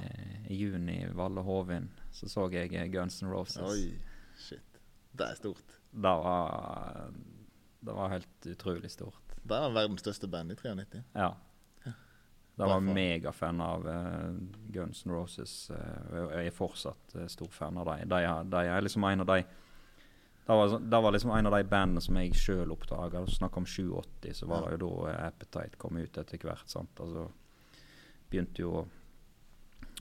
[0.47, 3.57] i juni, i Valle Hovin, så så jeg Guns N' Roses.
[3.57, 3.97] Oi,
[4.37, 4.79] shit.
[5.13, 5.79] Det er stort.
[5.91, 7.11] Det var,
[7.81, 9.22] det var helt utrolig stort.
[9.43, 11.03] Det er verdens største band i 93.
[11.15, 11.33] Ja.
[12.53, 14.35] Da var jeg megafan av uh,
[14.71, 15.71] Guns N' Roses.
[15.73, 18.03] Uh, jeg er fortsatt uh, stor fan av dem.
[18.11, 18.19] De,
[18.53, 19.39] de er liksom en av de
[20.43, 23.21] det var, det var liksom en av de bandene som jeg sjøl oppdaga.
[23.31, 26.67] Snakk om 87, så var det jo da Appetite kom ut etter hvert.
[26.69, 26.99] sant?
[26.99, 27.29] Altså
[28.29, 28.83] begynte jo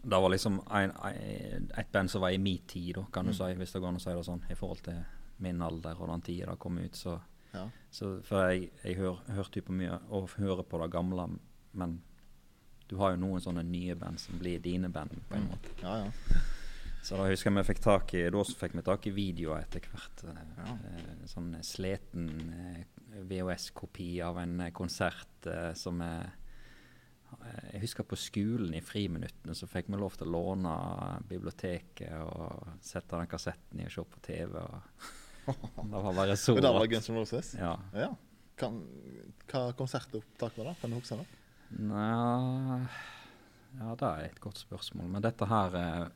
[0.02, 3.30] Det var liksom en, en, et band som var i min tid, da, kan du
[3.30, 3.36] Mm.
[3.38, 4.98] si, hvis det går an å si det sånn, i forhold til
[5.38, 6.96] min alder og den tida det kom ut.
[6.96, 7.20] så
[7.54, 7.66] Ja.
[7.90, 11.28] så, for jeg, jeg hør, hørte jo på mye og hører på det gamle,
[11.72, 11.98] men
[12.88, 15.50] du har jo noen sånne nye band som blir dine band, på en Mm.
[15.50, 15.76] måte.
[15.82, 16.10] ja, ja.
[17.02, 19.80] Så da husker jeg vi fikk tak i Da fikk vi tak i videoer etter
[19.90, 20.20] hvert.
[20.30, 20.76] eh, Ja.
[20.86, 22.84] eh, sånn sliten eh,
[23.26, 26.30] VHS-kopi av en konsert som er
[27.72, 30.74] Jeg husker på skolen i friminuttene så fikk vi lov til å låne
[31.26, 34.54] biblioteket og sette den kassetten i og se på TV.
[34.60, 34.82] Og
[35.46, 36.86] det var bare så Og det var.
[36.92, 37.54] Guns N' Roses?
[37.58, 37.72] Ja.
[37.96, 38.10] Ja.
[38.58, 38.80] Kan,
[39.50, 40.74] hva konsertopptak var det?
[40.80, 41.26] Kan du huske det?
[41.82, 42.86] Nja
[43.80, 45.08] Ja, det er et godt spørsmål.
[45.08, 46.08] Men dette her eh,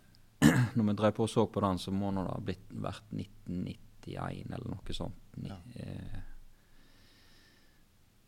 [0.77, 3.07] Når vi drev på og så på den, så må nå det ha blitt, vært
[3.17, 5.17] 1991 eller noe sånt.
[5.41, 5.57] Ni, Ja.
[5.81, 6.19] eh,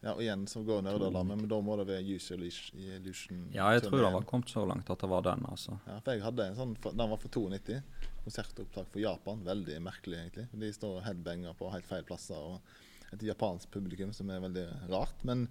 [0.01, 3.41] Ja, og igjen så går nerdealarmen, men da må det være Use Illusion.
[3.55, 5.75] Ja, jeg tror det var kommet så langt at det var den, altså.
[5.89, 7.81] Ja, for jeg hadde en sånn, Den var for 92.
[8.23, 9.43] Konsertopptak for Japan.
[9.47, 10.47] Veldig merkelig, egentlig.
[10.63, 12.39] De står headbanger på helt feil plasser.
[12.39, 15.27] og Et japansk publikum som er veldig rart.
[15.27, 15.49] Men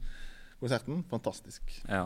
[0.62, 1.76] konserten, fantastisk.
[1.90, 2.06] Ja.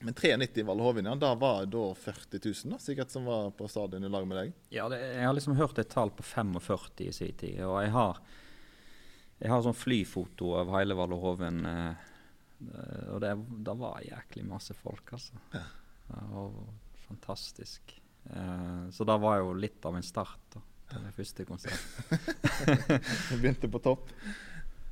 [0.00, 3.68] Men 93 Valle Hovin, ja, da var da 40 000 da, sikkert som var på
[3.68, 4.52] stadion i lag med deg?
[4.72, 7.92] Ja, det, jeg har liksom hørt et tall på 45 i sin tid, og jeg
[7.96, 8.20] har
[9.40, 12.08] jeg har sånn flyfoto av hele Valle Hovin, eh,
[12.66, 13.32] eh, og det,
[13.66, 15.40] det var jæklig masse folk, altså.
[15.54, 15.64] Ja.
[16.10, 16.52] Det var
[17.06, 17.94] fantastisk.
[18.24, 22.20] Eh, så det var jo litt av en start da, til den første konserten.
[23.30, 24.12] du begynte på topp.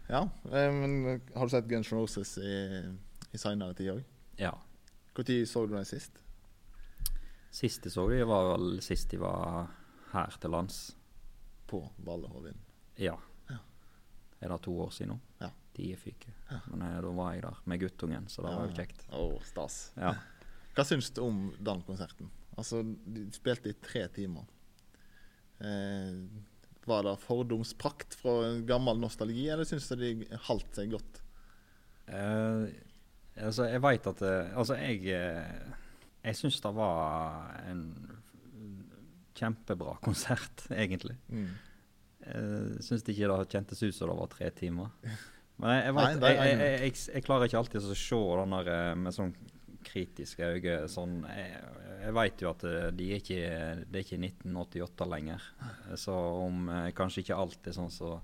[0.09, 2.55] Ja, eh, men har du sett Guns N' Roses i,
[3.33, 4.03] i seinere tid òg?
[4.41, 4.55] Ja.
[5.19, 6.21] Når så du dem sist?
[7.51, 9.67] Sist jeg så dem, var vel sist de var
[10.13, 10.79] her til lands.
[11.69, 12.57] På Valle Hovin.
[12.97, 13.19] Ja.
[14.39, 14.47] Ja.
[14.47, 15.21] Er det to år siden nå?
[15.43, 15.51] Ja.
[15.79, 16.33] De fyke.
[16.51, 16.61] Ja.
[16.73, 19.07] Men eh, da var jeg der med guttungen, så det var jo kjekt.
[19.15, 19.79] Oh, stas.
[19.99, 20.15] Ja.
[20.75, 22.31] Hva syns du om den konserten?
[22.59, 24.47] Altså, De spilte i tre timer.
[25.59, 26.21] Eh,
[26.89, 28.35] var det fordomsprakt fra
[28.67, 30.13] gammel nostalgi, eller syns du de
[30.47, 31.21] holdt seg godt?
[32.07, 32.63] Eh,
[33.43, 35.75] altså, jeg veit at eh, Altså, jeg eh,
[36.25, 37.83] Jeg syns det var en
[39.39, 41.15] kjempebra konsert, egentlig.
[41.31, 41.51] Mm.
[42.29, 44.95] Jeg syns ikke det kjentes ut som det var tre timer.
[45.59, 48.69] Men jeg, jeg, vet, det er jeg, jeg, klarer ikke alltid å se den der
[48.71, 49.33] eh, med sånn
[49.89, 50.77] kritiske øyne.
[50.93, 51.63] Sånn, jeg
[51.99, 52.65] jeg veit jo at
[52.95, 53.39] det er ikke,
[53.91, 55.47] det er ikke 1988 lenger.
[55.99, 58.19] Så om eh, kanskje ikke alt er sånn så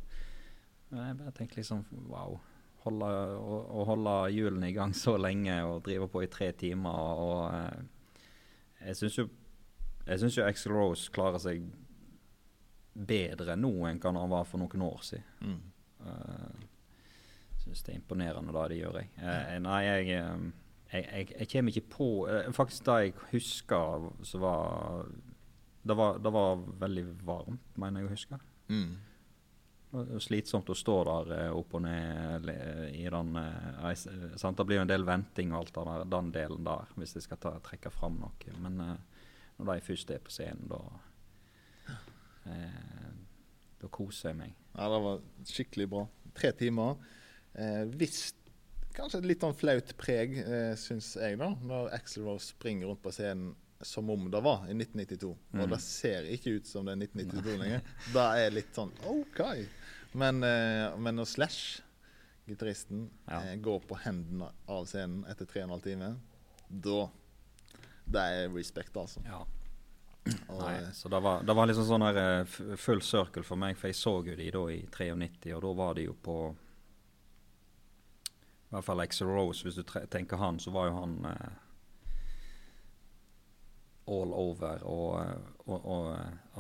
[0.95, 2.39] Jeg bare tenker liksom wow.
[2.85, 3.09] Holde,
[3.41, 7.41] å, å holde hjulene i gang så lenge og drive på i tre timer og
[7.49, 8.21] eh,
[8.91, 9.31] Jeg syns jo
[10.05, 11.63] jeg synes jo Axel Rose klarer seg
[12.95, 15.27] bedre nå enn hva han var for noen år siden.
[15.41, 15.61] Mm.
[16.05, 16.65] Uh,
[17.65, 19.13] syns det er imponerende da, det gjør, jeg.
[19.19, 20.45] Uh, nei, jeg, eh,
[20.93, 25.09] jeg, jeg, jeg kommer ikke på uh, Faktisk det jeg husker så var
[25.85, 28.39] det, var det var veldig varmt, mener jeg å huske.
[28.73, 28.95] Mm.
[30.19, 32.49] Slitsomt å stå der eh, opp og ned
[32.91, 34.57] i den eh, eh, sant?
[34.59, 37.27] Det blir jo en del venting og alt av der, den delen der, hvis jeg
[37.29, 38.57] skal ta, trekke fram noe.
[38.65, 39.29] Men eh,
[39.61, 40.81] når de først er på scenen, da
[42.47, 43.11] eh,
[43.81, 44.55] Da koser jeg meg.
[44.75, 46.07] Ja, det var skikkelig bra.
[46.35, 46.97] Tre timer.
[47.55, 48.33] Eh, hvis
[48.95, 51.51] kanskje et litt sånn flaut preg, eh, syns jeg, da.
[51.63, 53.55] Når Axel Rose springer rundt på scenen
[53.85, 55.31] som om det var i 1992.
[55.53, 55.71] Og Mm.
[55.71, 57.83] det ser ikke ut som det er 1992 lenger.
[58.13, 59.69] Det er litt sånn OK.
[60.15, 61.81] Men, eh, men når Slash,
[62.49, 63.41] gitaristen, Ja.
[63.43, 66.21] eh, går på hendene av scenen etter tre og en halv time,
[66.71, 67.11] da
[68.07, 69.23] Det er respekt, altså.
[69.25, 69.45] Ja.
[70.25, 73.61] Og, Nei, eh, så det var, det var liksom sånn her eh, full circle for
[73.61, 76.37] meg, for jeg så jo de da i 93, og da var de jo på
[78.71, 81.53] I hvert fall Axel Rose, hvis du tenker han, så var jo han eh,
[84.15, 86.05] all over og, eh, og, og,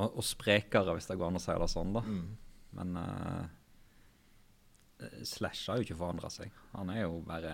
[0.06, 2.02] og, sprekere, hvis det går an å si det sånn, da.
[2.04, 2.24] mm.
[2.74, 3.44] Men eh,
[5.26, 6.52] Slash har jo ikke forandra seg.
[6.72, 7.52] Han er jo bare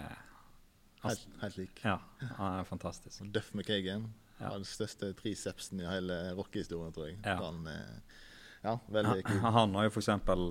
[1.03, 1.81] helt, helt lik.
[1.85, 1.96] Ja,
[2.38, 3.23] han er fantastisk.
[3.35, 4.07] Duff McKagan
[4.40, 4.50] Ja.
[4.55, 7.18] den største tricepsen i hele rockehistorien, tror jeg.
[7.24, 7.37] Ja.
[7.42, 8.20] Han, eh,
[8.64, 9.38] ja, veldig kul.
[9.44, 10.46] Han, har jo for eksempel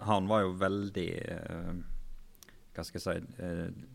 [0.00, 1.72] Han var jo veldig eh,
[2.76, 3.86] Hva skal jeg si eh,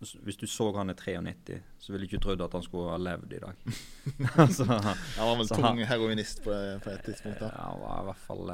[0.00, 2.96] hvis- du så han i 93, så ville du ikke trodd at han skulle ha
[3.02, 3.56] levd i dag.
[4.44, 7.40] altså, Han var vel tung han- heroinist på, på et tidspunkt.
[7.40, 7.48] da.
[7.56, 8.52] Han var i hvert fall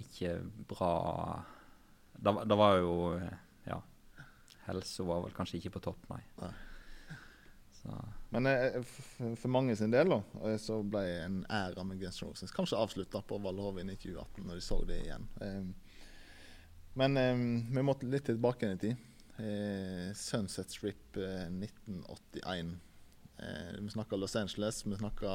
[0.00, 0.32] ikke
[0.66, 1.44] bra
[2.18, 2.96] Det, var- det var jo
[3.66, 3.80] Ja.
[4.66, 6.22] Helsa var vel kanskje ikke på topp, nei.
[6.42, 6.50] Nei.
[8.34, 8.80] Men eh,
[9.38, 12.78] for mange sin del da, eh, så ble en æra med Guns N' Roses kanskje
[12.80, 15.28] avslutta på Valhovin i 2018, når de så det igjen.
[15.40, 15.92] Eh,
[16.96, 17.36] Men eh,
[17.76, 19.06] vi måtte litt tilbake i tid.
[19.36, 22.70] Eh, Sunset Strip eh, 1981.
[23.36, 25.34] Eh, vi snakka Los Angeles, vi snakka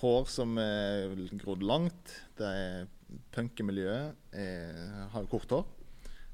[0.00, 1.12] hår som er
[1.42, 2.14] grodd langt.
[2.38, 2.88] Det er
[3.34, 4.16] punkemiljøet.
[5.12, 5.66] Har kort hår.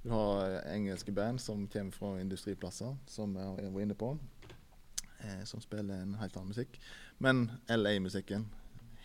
[0.04, 4.12] Du har engelske band som kommer fra industriplasser, som jeg var inne på
[5.26, 6.78] eh, som spiller en helt annen musikk.
[7.18, 8.46] Men LA-musikken,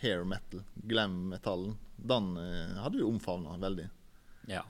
[0.02, 3.88] hair metal, glam-metallen, den eh, hadde du omfavna veldig.
[4.50, 4.64] ja.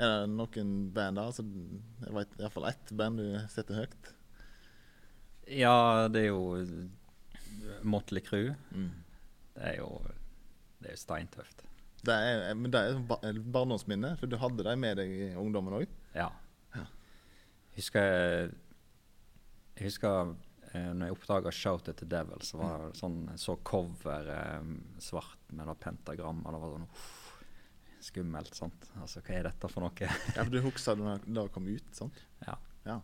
[0.00, 1.26] Er det noen band der?
[1.28, 1.42] Altså,
[2.00, 4.12] jeg vet iallfall ett band du setter høyt.
[5.50, 6.62] ja, det er jo
[7.82, 8.54] Motley Crew.
[8.70, 8.86] Mm.
[9.58, 9.90] Det er jo
[10.80, 11.66] Det er steintøft.
[12.06, 15.74] Det er, men det er et barndomsminne, for du hadde dem med deg i ungdommen
[15.82, 15.90] òg.
[16.14, 16.30] Ja.
[16.78, 16.86] Ja.
[17.76, 18.08] Husker
[19.76, 20.32] Jeg husker
[20.72, 24.72] eh, når jeg oppdaga 'Shout at the Devil', så var det sånn så cover eh,
[24.98, 26.44] svart med da, pentagram.
[26.46, 27.12] Og Det var sånn uff,
[28.00, 28.90] skummelt, sant.
[29.00, 30.10] Altså, hva er dette for noe?
[30.36, 32.26] Ja, for du husker da det kom ut, sant?
[32.46, 32.58] ja.
[32.86, 33.00] Ja.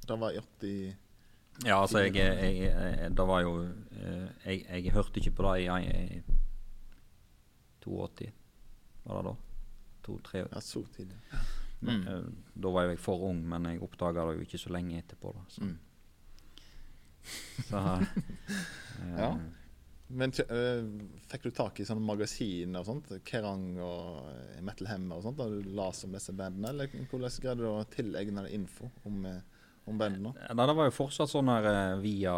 [0.00, 0.96] Det var i 80
[1.66, 3.50] ja, altså, jeg, jeg, jeg Det var jo
[3.92, 6.22] eh, jeg, jeg hørte ikke på det i, i
[7.84, 8.30] 82,
[9.04, 9.34] var det da?
[10.06, 11.16] To-tre Ja, så tidlig.
[11.80, 12.00] Mm.
[12.04, 12.36] Mm.
[12.54, 15.32] Da var jeg for ung, men jeg oppdaga det jo ikke så lenge etterpå.
[15.36, 15.64] Da, så.
[15.64, 15.78] Mm.
[17.68, 19.32] Så eh, Ja.
[20.10, 20.86] Men øh,
[21.30, 23.10] fikk du tak i sånne magasiner og sånt?
[23.26, 25.38] Kerrang og Metal Hammer og sånt?
[25.38, 26.72] Da du las om disse bandene?
[26.72, 30.34] Eller hvordan greide du å tilegne deg info om, øh, om bandene?
[30.34, 32.34] Nei, det var jo fortsatt sånn her eh, via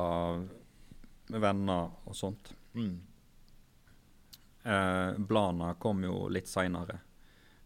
[1.32, 2.52] venner og sånt.
[2.76, 2.98] Mm.
[4.68, 6.98] Eh, Blana kom jo litt seinere.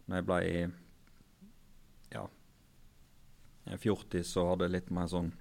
[0.07, 0.39] Når jeg ble
[2.15, 2.23] ja,
[3.75, 5.33] 40, så hadde jeg litt mer sånn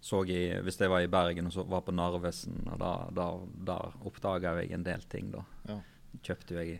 [0.00, 3.28] så jeg, Hvis jeg var i Bergen og så var på Narvesen, og da, da,
[3.70, 5.42] der oppdaga jeg en del ting, da.
[5.68, 5.80] Ja.
[6.22, 6.78] Kjøpte jeg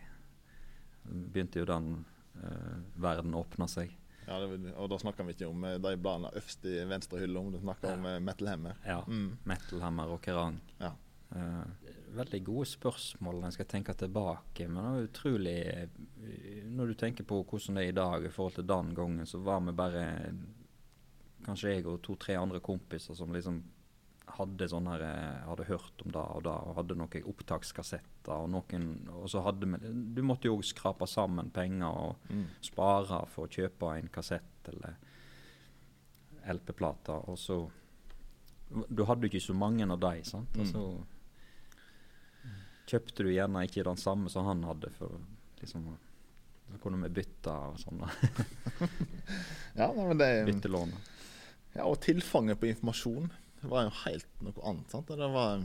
[1.09, 2.05] Begynte jo den
[2.37, 3.95] uh, verden åpna seg.
[4.27, 7.39] Ja, det, og da snakker vi ikke om øh, de bladene øverst i venstre hylle,
[7.39, 8.75] om du snakker om øh, Metal Hammer.
[8.85, 8.99] Ja.
[9.07, 9.39] Mm.
[9.49, 10.59] Metalhammer og Kerrang.
[10.77, 10.91] Ja.
[11.33, 14.67] Uh, veldig gode spørsmål når jeg skal tenke tilbake.
[14.67, 18.31] Men det er utrolig eh, Når du tenker på hvordan det er i dag i
[18.33, 20.05] forhold til den gangen, så var vi bare
[21.45, 23.63] Kanskje jeg og to-tre andre kompiser som liksom
[24.37, 28.35] hadde sånn her eh, Hadde hørt om det og da, og hadde noen opptakskassetter.
[28.35, 32.45] Og noen Og så hadde vi Du måtte jo skrape sammen penger og Mm.
[32.61, 34.95] spare for å kjøpe en kassett eller
[36.45, 37.09] LP-plate.
[37.29, 37.69] Og så
[38.93, 40.49] Du hadde jo ikke så mange av de, sant.
[40.57, 40.71] Og Mm.
[40.73, 41.03] så
[42.89, 45.19] kjøpte du gjerne ikke den samme som han hadde, for
[45.61, 45.97] liksom
[46.71, 48.03] Så kunne vi bytte og sånn.
[49.75, 50.91] Ja, men det Byttelån.
[51.75, 53.29] Ja, og tilfanget på informasjon
[53.61, 54.89] var jo helt noe annet.
[54.91, 55.11] sant?
[55.11, 55.61] Det var,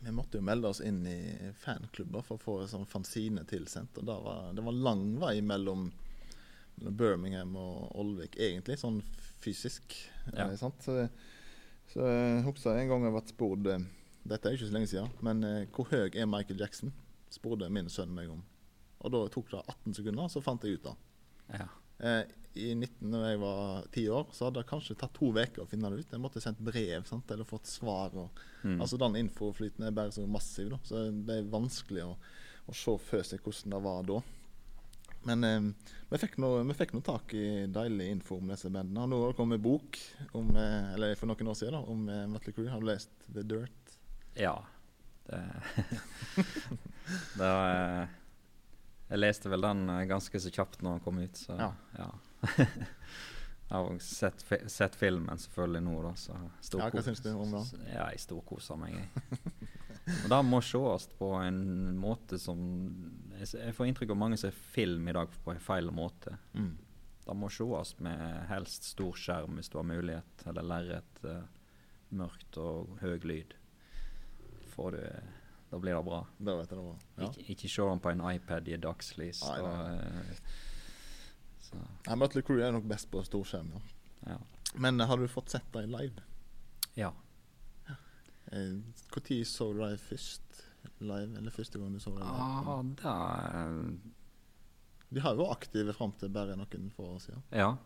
[0.00, 3.98] vi måtte jo melde oss inn i fanklubber for å få sånn fanzine tilsendt.
[4.00, 5.90] og var, Det var lang vei mellom,
[6.74, 8.98] Birmingham og Olvik, egentlig, sånn
[9.42, 9.94] fysisk.
[10.32, 10.48] Ja.
[10.48, 10.80] Eh, sant?
[10.82, 11.04] Så,
[11.92, 13.84] så jeg husker en gang jeg ble spurt eh,
[14.24, 16.94] Dette er ikke så lenge siden, men eh, hvor høy er Michael Jackson?
[17.34, 18.42] spurte min sønn meg om.
[19.04, 20.94] Og da tok det 18 sekunder, så fant jeg ut det.
[21.58, 21.66] Ja.
[21.98, 22.22] Eh,
[22.54, 25.66] I 19, når jeg var ti år, så hadde det kanskje tatt to uker å
[25.66, 26.12] finne det ut.
[26.14, 27.30] Jeg måtte sendt brev sant?
[27.34, 28.14] eller fått svar.
[28.14, 28.30] Og,
[28.64, 28.78] Mm.
[28.80, 30.78] Altså Den infoflyten er bare så massiv, da.
[30.88, 32.14] så det er vanskelig å,
[32.66, 34.22] å se for seg hvordan det var da.
[35.28, 35.66] Men eh,
[36.10, 39.04] vi fikk noe vi fikk noe tak i deilig info om disse bandene.
[39.08, 39.98] Nå har det kommet bok
[40.32, 42.70] om, eh, eller for noen år siden da, om eh, Mötley Crüe.
[42.72, 43.98] Har du lest The Dirt?
[44.40, 44.54] Ja.
[45.28, 45.40] Det,
[47.38, 48.08] det var,
[49.10, 51.70] Jeg leste vel den eh, ganske så kjapt når den kom ut, så Ja.
[51.98, 52.08] ja.
[53.64, 56.10] Jeg har sett, fi- sett filmen selvfølgelig nå, da.
[56.20, 56.34] Så
[56.78, 57.62] Ja, hva syns du om den?
[57.64, 59.08] s- Ja, jeg storkoser meg, jeg.
[60.24, 62.60] Og det må sees på en måte som
[63.38, 66.36] Jeg jeg får inntrykk av mange ser film i dag på en feil måte.
[66.54, 66.74] Mm.
[67.24, 71.40] Det må sees med helst stor skjerm hvis du har mulighet, eller lerret, Uh,
[72.14, 73.54] mørkt og høy lyd.
[74.76, 75.00] Får du
[75.72, 76.20] Da blir det bra.
[76.38, 76.98] Da vet jeg det var.
[77.18, 77.30] Ja.
[77.30, 79.40] Ikke, ikke se den på en iPad i dagslys.
[79.42, 79.72] Nei, nei.
[79.72, 80.36] Og, eh,
[81.74, 83.72] så, Nei, Mutley Crew er nok best på storskjerm.
[83.74, 83.80] Ja.
[84.34, 84.38] ja.
[84.76, 86.22] Men eh, har du fått sett dem live?
[86.94, 87.12] ja.
[88.54, 90.58] Når så du dem først
[91.00, 91.36] live?
[91.38, 92.22] Eller første gang du så dem?
[92.28, 93.14] Ah, da,
[95.14, 97.42] De har jo vært aktive fram til bare noen få år siden.
[97.52, 97.76] ja.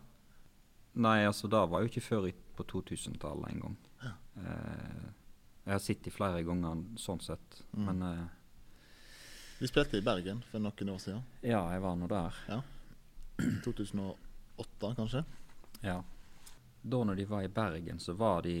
[0.99, 2.25] Nei, altså det var jo ikke før
[2.57, 3.75] på 2000-tallet en gang.
[4.03, 4.11] Ja.
[4.41, 5.03] Eh,
[5.67, 7.85] jeg har sett dem flere ganger sånn sett, Mm.
[7.85, 8.25] men eh,
[9.59, 11.21] Vi spilte i Bergen for noen år siden.
[11.43, 12.33] ja, jeg var nå der.
[13.63, 15.23] 2008, kanskje?
[15.81, 16.03] Ja.
[16.81, 18.53] Da når de var i Bergen, så var de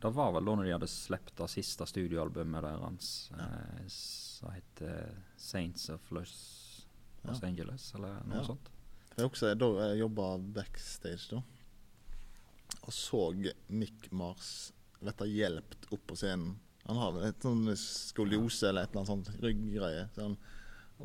[0.00, 5.14] Det var vel da når de hadde sluppet det siste studioalbumet deres, eh, som heter
[5.36, 6.34] Saints of Los,
[7.24, 7.48] Los Ja.
[7.48, 8.44] Angeles, eller noe Ja.
[8.44, 8.68] sånt.
[9.16, 11.42] Jeg også da jeg jobba backstage da,
[12.82, 16.56] og så Mick Mars bli hjelpt opp på scenen.
[16.86, 20.08] Han har vel et sånn skoliose eller et eller annet sånt rygggreie.
[20.14, 20.40] Så han det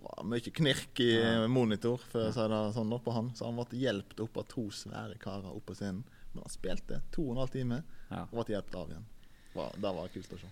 [0.04, 1.12] var mye knirk i
[1.52, 3.32] monitor før, å si det sånn oppå han.
[3.36, 6.04] Så han ble hjulpet opp av to svære karer opp på scenen.
[6.34, 7.82] Men han spilte to og en halv time
[8.30, 9.08] og ble hjulpet av igjen.
[9.54, 10.52] Det var kult å se.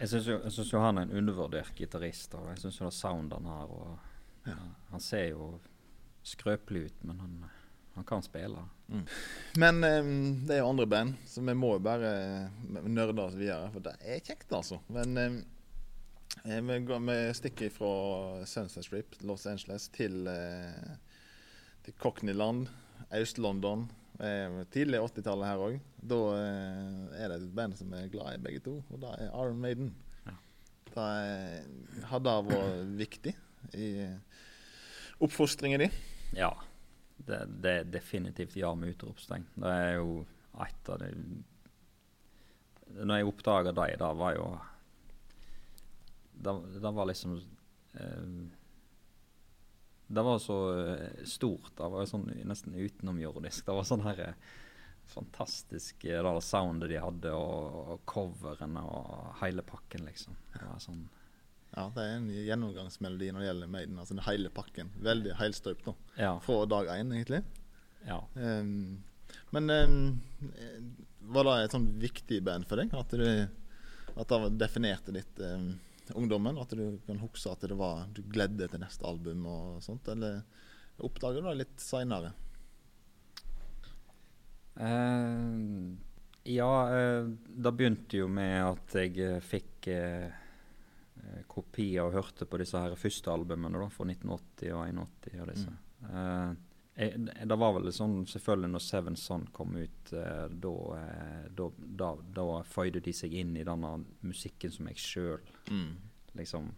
[0.00, 2.34] Jeg syns jo, han er en undervurdert gitarist.
[2.34, 3.98] Og jeg syns jo det sound han har og,
[4.46, 4.54] Ja.
[4.54, 5.60] ja, Han ser jo
[6.24, 7.44] skrøpelig ut, men han,
[7.94, 8.64] han kan spille.
[9.56, 12.10] Men um, det er jo andre band, så vi må jo bare
[12.88, 13.70] nørde oss videre.
[13.74, 14.80] For det er kjekt, altså.
[14.88, 15.57] Men eh, eh,
[16.44, 20.96] vi, går, vi stikker fra Sunset Strip, Los Angeles, til, eh,
[21.84, 22.68] til Cockneyland,
[23.14, 23.88] Øst-London.
[24.20, 25.80] Eh, tidlig 80-tallet her òg.
[26.02, 29.28] Da eh, er det et band som er glad i begge to, og det er
[29.30, 29.92] Iron Maiden.
[30.26, 30.36] Ja.
[30.94, 33.34] Det har det vært viktig
[33.74, 33.90] i
[35.22, 36.00] oppfostringen din?
[36.36, 36.52] Ja.
[37.18, 39.46] Det, det er definitivt ja med utropstegn.
[39.58, 40.20] Det er jo
[40.62, 41.08] et av de
[43.04, 44.46] Når jeg oppdaga dem, det var jo
[46.38, 47.36] Det, var liksom
[47.92, 48.30] eh,
[50.06, 51.72] Det var så eh, stort.
[51.76, 53.66] Det var sånn nesten utenomjordisk.
[53.66, 54.48] Det var sånn her eh,
[55.08, 60.36] fantastisk eh, det soundet de hadde, og, og coverene og hele pakken, liksom.
[60.54, 61.06] Det var sånn
[61.74, 63.98] Ja, det er en gjennomgangsmelodi når det gjelder Maiden.
[64.00, 64.92] Altså den hele pakken.
[65.04, 65.94] Veldig helstøpt da.
[66.16, 66.32] Ja.
[66.44, 67.42] Fra dag én, egentlig.
[68.06, 68.22] ja.
[68.34, 69.04] Um,
[69.50, 69.88] men eh,
[71.28, 72.92] var det et sånn viktig band for deg?
[72.96, 75.74] At, du, at det definerte ditt ehm,
[76.16, 76.58] ungdommen?
[76.60, 80.08] At du kan huske at det var, du gledde deg til neste album og sånt?
[80.12, 80.42] Eller
[81.04, 82.34] oppdager du det litt seinere?
[84.78, 85.96] Uh,
[86.48, 90.28] ja, uh, det begynte jo med at jeg eh, fikk eh,
[91.18, 95.52] eh, kopier og hørte på disse her første albumene da, fra 1980 og 1981 og
[95.52, 95.74] disse.
[96.06, 96.64] Mm.
[96.98, 101.68] Det var vel sånn selvfølgelig når Seven Son kom ut, eh, da, eh, da,
[102.00, 103.92] da, da føyde de seg inn i denne
[104.26, 105.44] musikken som jeg sjøl
[106.34, 106.72] liksom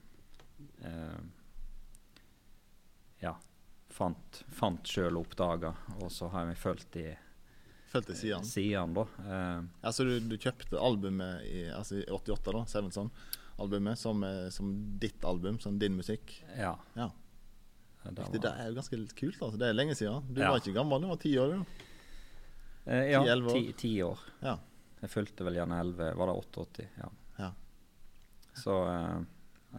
[0.84, 1.20] eh,
[3.24, 3.34] Ja,
[3.88, 8.44] fant, fant sjøl og oppdaga, og så har jeg fulgt de i siden.
[8.46, 9.06] siden da.
[9.24, 13.10] Eh, Altså du, du kjøpte albumet i, altså i 88, da, Seven Son,
[13.60, 16.42] albumet, som, eh, som ditt album, som din musikk?
[16.56, 16.76] ja.
[16.94, 17.10] Ja.
[18.04, 19.40] Det var, det er jo ganske litt kult.
[19.42, 19.58] altså.
[19.60, 20.24] Det er lenge siden.
[20.34, 20.50] Du Ja.
[20.50, 21.50] var ikke gammel, du var ti år.
[21.52, 21.64] du.
[22.86, 23.52] eh, ja, 10-11 år.
[23.58, 24.18] ti, ti år.
[24.42, 24.54] Ja.
[25.02, 26.86] Jeg fulgte vel gjerne 11, var det 88?
[26.98, 27.10] Ja.
[27.38, 27.50] Ja.
[28.56, 29.20] Så eh,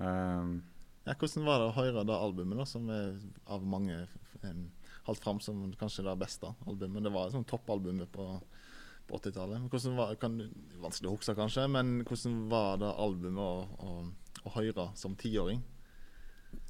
[0.01, 0.61] um...
[1.05, 3.15] Ja, hvordan var det å høre det albumet, da, som er
[3.49, 4.07] av mange
[4.43, 4.67] um,
[5.07, 7.01] holdt fram som kanskje det beste albumet?
[7.03, 8.27] Det var et sånn toppalbumet på,
[9.09, 9.63] på 80-tallet.
[9.63, 10.37] Men Hvordan var, kan,
[10.81, 14.05] Vanskelig å huske, kanskje, men hvordan var det albumet å, å,
[14.45, 15.63] å høre som tiåring?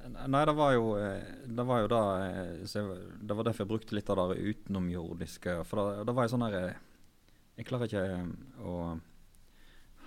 [0.02, 3.96] Nei, det var jo eh, Det var jo da eh, Det var derfor jeg brukte
[3.96, 5.60] litt av det utenomjordiske.
[5.68, 6.80] For det, det var jo sånn her eh,
[7.58, 8.04] Jeg klarer ikke
[8.66, 8.76] å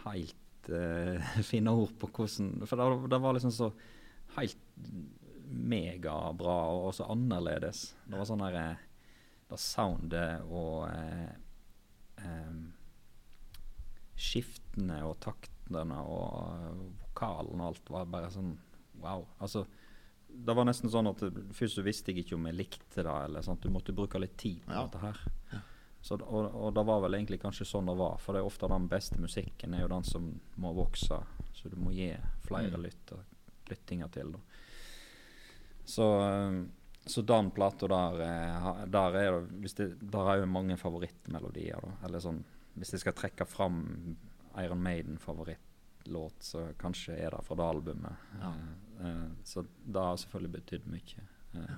[0.05, 3.71] helt uh, finne ord på hvordan For det, det var liksom så
[4.36, 4.59] helt
[5.45, 7.88] megabra og så annerledes.
[8.05, 8.59] Det var sånn her
[9.49, 11.30] Det soundet og uh,
[12.26, 12.61] um,
[14.15, 18.55] skiftene og taktene og vokalen og alt var bare sånn
[19.02, 19.26] wow.
[19.39, 19.66] Altså
[20.36, 21.22] det var nesten sånn at
[21.56, 23.62] først så visste jeg ikke om jeg likte det, eller sant?
[23.64, 24.82] Du måtte bruke litt tid på Ja.
[24.84, 25.20] dette her.
[26.02, 28.68] Så, og, og det var vel egentlig kanskje sånn det var, for det er ofte
[28.70, 30.28] den beste musikken er jo den som
[30.62, 31.18] må vokse,
[31.56, 32.12] så du må gi
[32.46, 32.84] flere Mm.
[32.84, 33.24] lytter,
[33.70, 34.32] lyttinger til.
[34.36, 34.39] Da.
[35.86, 36.66] Så, eh,
[37.06, 41.96] så den plata der, eh, der er det, det, der er jo mange favorittmelodier, da.
[42.06, 42.43] Eller sånn,
[42.78, 44.18] hvis jeg skal trekke fram
[44.58, 44.84] Iron
[46.06, 48.16] Maiden-favorittlåt, så kanskje er det fra det albumet.
[48.41, 48.53] Ja.
[48.99, 51.24] Uh, så det har selvfølgelig betydd mye.
[51.56, 51.76] Eh,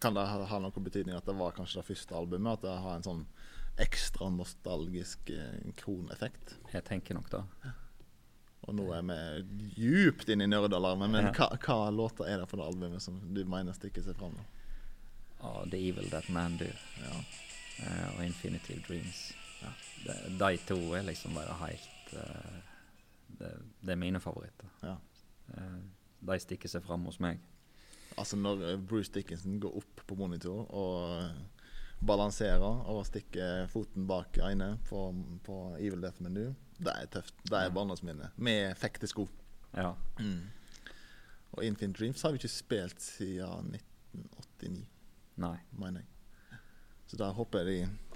[0.00, 2.52] Kan det ha, ha noen betydning at det var kanskje det første albumet?
[2.58, 3.24] At det har en sånn
[3.78, 5.30] ekstra nostalgisk
[5.78, 6.56] kroneffekt?
[6.72, 7.42] jeg tenker nok det.
[8.68, 11.32] Og nå er vi djupt inne i nerdealarmen, men Ja.
[11.32, 14.34] hva, hva låter er det for det albumet som du mener stikker seg fram?
[15.40, 17.14] Ja, The Evil That Man Do Ja.
[17.82, 19.32] uh, og Infinitive Dreams.
[19.62, 19.72] Ja.
[20.04, 22.14] De, de to er liksom bare helt
[23.38, 23.52] det,
[23.84, 24.70] det er mine favoritter.
[24.82, 24.96] Ja.
[25.54, 25.78] Eh,
[26.28, 27.40] de stikker seg fram hos meg.
[28.18, 31.64] Altså når Bruce Dickinson går opp på monitor og eh,
[32.08, 35.02] balanserer og stikker foten bak øynene på,
[35.46, 37.34] på Evil Death Menu, det er tøft.
[37.46, 38.30] Det er barndomsminne.
[38.36, 39.26] Med fektesko.
[39.74, 39.92] Ja.
[41.52, 44.84] Og Infinite Dreams har vi ikke spilt siden 1989,
[45.42, 45.56] Nei.
[45.78, 46.60] mener jeg.
[47.08, 48.07] Så da håper jeg de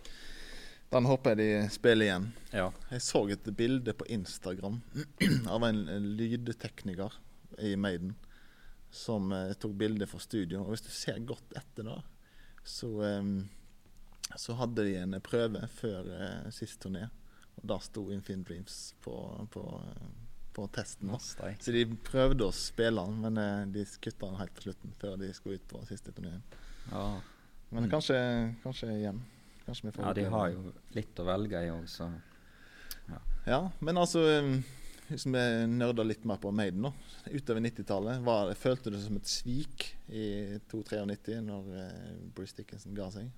[0.93, 2.27] Den håper jeg de spiller igjen.
[2.53, 2.67] Ja.
[2.93, 4.81] Jeg så et bilde på Instagram
[5.55, 5.83] av en
[6.19, 7.15] lydtekniker
[7.65, 8.15] i Maiden
[8.93, 10.61] som eh, tok bilde fra studio.
[10.67, 11.95] Og hvis du ser godt etter da,
[12.69, 13.31] så, eh,
[14.37, 17.07] så hadde de en prøve før eh, sist turné.
[17.57, 19.17] Og da sto Infinite Dreams på,
[19.53, 19.65] på,
[20.57, 21.09] på testen.
[21.13, 21.19] da.
[21.61, 25.17] Så de prøvde å spille den, men eh, de kutta den helt på slutten før
[25.25, 26.37] de skulle ut på siste turné.
[26.93, 27.07] ja.
[27.73, 27.91] Men Mm.
[27.95, 28.17] kanskje,
[28.61, 29.23] kanskje igjen.
[29.73, 32.11] Kanskje vi får ja, de har jo litt å velge i òg, så
[33.49, 34.59] Ja, men altså um,
[35.09, 36.91] Hvis vi nerder litt mer på Maiden, nå.
[37.33, 38.29] Utover 90-tallet,
[38.61, 40.27] følte du det som et svik i
[40.59, 43.33] 1993 når eh, Bruce Dickinson ga seg?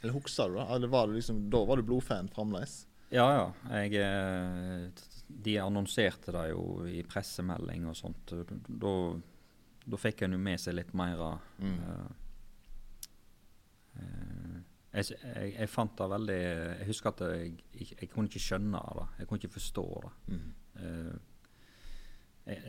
[0.00, 0.66] Eller husker du det?
[0.78, 2.86] Eller var du liksom, da var du blodfan fremdeles?
[3.14, 3.46] Ja, ja.
[3.84, 4.88] Jeg, eh,
[5.28, 8.34] de annonserte det jo i pressemelding og sånt.
[8.66, 8.96] Da,
[9.84, 11.78] da fikk en jo med seg litt mer av Mm.
[11.80, 12.06] uh,
[14.00, 14.33] eh,
[14.94, 19.06] jeg, jeg, jeg fant det veldig Jeg husker at jeg, jeg, kunne ikke skjønne det.
[19.18, 20.12] Jeg kunne ikke forstå det.
[20.34, 20.50] Mm.
[20.80, 21.14] Uh,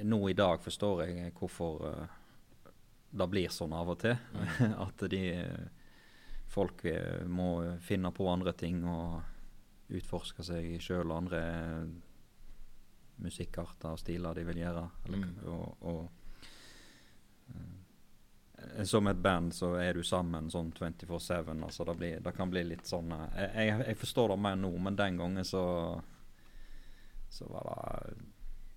[0.07, 2.21] nå i dag forstår jeg hvorfor uh,
[3.15, 4.17] det blir sånn av og til.
[4.85, 5.85] at de eh,
[6.51, 6.81] folk
[7.31, 11.41] må finne på andre ting og utforske seg sjøl og andre
[13.23, 14.85] musikkarter og stiler de vil gjøre.
[15.05, 15.35] Eller, Mm.
[15.47, 16.24] og, og,
[18.85, 21.63] som et band så er du sammen sånn 24-7.
[21.63, 24.55] Altså det, blir, det kan bli litt sånn eh, jeg, jeg, jeg forstår det mer
[24.59, 25.63] nå, men den gangen så
[27.35, 28.25] så var det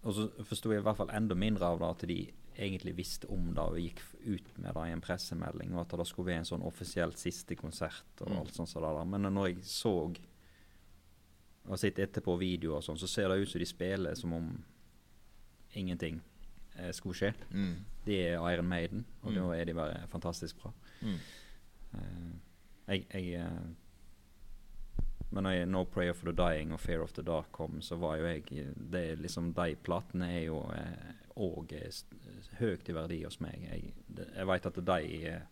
[0.09, 2.18] Og så forsto jeg i hvert fall enda mindre av det at de
[2.59, 6.07] egentlig visste om det og gikk ut med det i en pressemelding, og at det
[6.11, 8.39] skulle være en sånn offisielt siste konsert og Mm.
[8.41, 9.05] alt sånt som det der.
[9.05, 9.93] Men når jeg så
[11.68, 14.64] og sitter etterpå videoer og sånn, så ser det ut som de spiller som om
[15.74, 16.20] ingenting
[16.95, 17.33] skulle skje.
[17.51, 17.74] Mm.
[18.07, 19.35] De er Iron Maiden, og Mm.
[19.37, 20.72] da er de bare fantastisk bra.
[21.03, 21.18] Mm.
[21.95, 22.33] Eh,
[22.89, 23.61] jeg, jeg eh,
[25.31, 27.99] Men når jeg No Prayer for the Dying og Fear of the Dark kom, så
[28.01, 28.45] var jo jeg
[28.91, 30.62] det er liksom De platene er jo
[31.37, 31.74] òg
[32.59, 33.61] høyt i verdi hos meg.
[33.70, 33.93] Jeg,
[34.35, 35.43] jeg veit at de eh,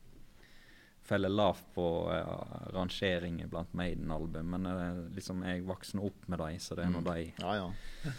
[1.06, 6.56] feller lavt på eh, rangeringer blant Maiden-album, men eh, liksom jeg vokste opp med de,
[6.58, 7.12] så det er nå Mm.
[7.12, 8.12] de Ja, ja.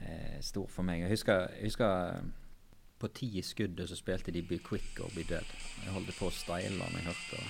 [0.00, 1.02] Eh, stor for meg.
[1.04, 2.22] Jeg husker, jeg husker eh,
[3.02, 5.48] på ti i skuddet så spilte de Be Quick or Be Dead.
[5.84, 7.42] Jeg holdt på å steile han jeg hørte.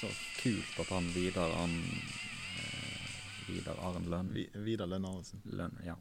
[0.00, 0.08] Så
[0.40, 1.74] kult at han Vidar han,
[2.58, 3.08] eh,
[3.48, 5.42] Vidar Arn Lønn, Vi- Vidar Lønn Arnesen.
[5.44, 5.96] Lønn Ja,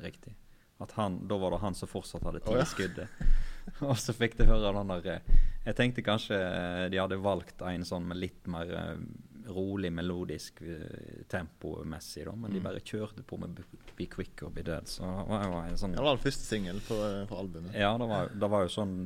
[0.00, 0.34] riktig.
[0.80, 2.64] At han, da var det han som fortsatt hadde ti Å, ja.
[2.66, 3.08] skuddet.
[3.86, 7.62] Og så fikk jeg høre den der eh, Jeg tenkte kanskje eh, de hadde valgt
[7.62, 8.72] en sånn med litt mer
[9.54, 12.64] rolig, melodisk eh, tempomessig, da, men de Mm.
[12.68, 13.60] bare kjørte på med
[13.96, 14.88] Be, Quick or Be Dead.
[14.88, 16.98] Så det var jo en sånn Det var den første singel på,
[17.28, 17.74] på albumet.
[17.74, 18.96] ja, det var, det var jo sånn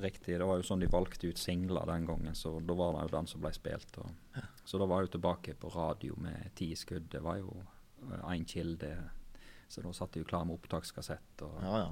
[0.00, 0.38] riktig.
[0.38, 3.16] Det var jo sånn de valgte ut singler den gangen, så da var det jo
[3.18, 3.98] den som ble spilt.
[3.98, 7.08] Og, så da var jeg jo tilbake på radio med ti skudd.
[7.10, 7.50] Det var jo
[8.30, 8.92] én kilde.
[9.68, 11.84] Så da satt de jo klar med opptakskassett og Ja,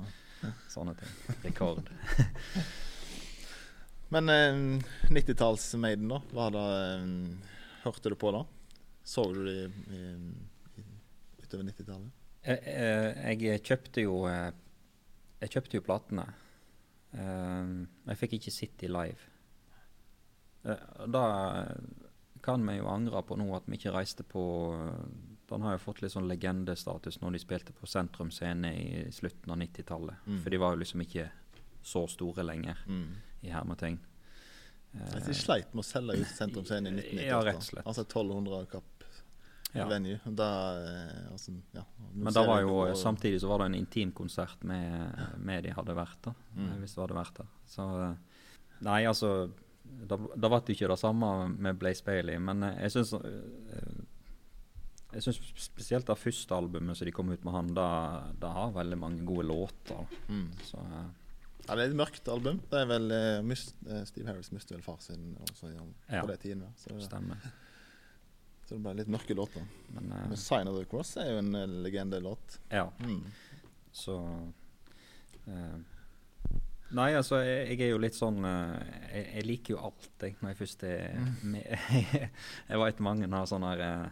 [0.42, 0.51] ja.
[0.68, 1.11] sånne ting.
[1.44, 1.90] Rekord.
[4.09, 4.82] Men eh,
[5.12, 6.22] 90-talls-Maiden, da?
[6.32, 6.62] Var det,
[6.94, 7.05] eh,
[7.85, 8.45] hørte du på da?
[9.09, 9.57] Så du det
[9.95, 9.99] i,
[10.79, 10.85] i,
[11.43, 12.11] utover 90-tallet?
[12.45, 14.51] Jeg, eh, jeg kjøpte jo eh,
[15.41, 16.24] Jeg kjøpte jo platene.
[17.12, 19.29] men Jeg fikk ikke sett de live.
[20.64, 21.24] Eh, Da
[22.43, 24.43] kan vi jo angre på nå at vi ikke reiste på
[24.76, 25.09] eh,
[25.51, 29.51] Den har jo fått litt sånn legendestatus når de spilte på Sentrum Scene i slutten
[29.55, 30.26] av 90-tallet.
[30.26, 30.43] Mm.
[30.45, 31.31] For de var jo liksom ikke
[31.89, 33.14] så store lenger, Mm.
[33.43, 33.99] i hermetegn.
[34.97, 37.26] Jeg de sleit med å selge ut Sentrum Scene i 1998.
[37.28, 37.86] Ja, rett og slett.
[37.86, 39.05] Altså 1200 kapp
[39.76, 39.84] Ja.
[39.86, 40.18] venue.
[40.24, 40.49] Da,
[40.80, 41.84] eh, altså, ja.
[42.14, 45.95] Men da var jo, og, samtidig så var det en intimkonsert med, med de hadde
[45.95, 46.34] vært der.
[46.57, 46.70] Mm.
[46.80, 47.51] hvis du hadde vært der.
[47.66, 48.14] Så eh,
[48.80, 49.51] Nei, altså
[49.82, 53.14] Da, da ble det ikke det samme med Blaze Bailey, men eh, jeg syns
[55.09, 58.99] jeg synes spesielt det første albumet som de kom ut med han, da, har veldig
[59.01, 60.03] mange gode låter.
[60.28, 60.51] Mm.
[60.68, 61.07] Så eh,
[61.69, 62.61] Ja, det er et mørkt album.
[62.71, 66.23] Det er vel uh, mist, uh, Steve Harris mistet vel far sin også ja, Ja.
[66.23, 66.62] på det tiden.
[66.64, 66.71] ja.
[66.81, 67.37] Så, stemmer.
[68.66, 69.66] så det ble litt mørke låter.
[69.95, 72.59] Men uh, Men 'Sign of the Cross' er jo en uh, legendelåt.
[72.71, 73.23] ja, Mm.
[73.93, 74.16] så
[75.47, 75.79] eh,
[76.91, 78.79] Nei, altså, jeg, jeg er jo litt sånn eh,
[79.12, 81.19] jeg, jeg liker jo alt, jeg, når jeg først er
[81.53, 81.66] med.
[82.69, 84.07] jeg veit mange har sånn her eh,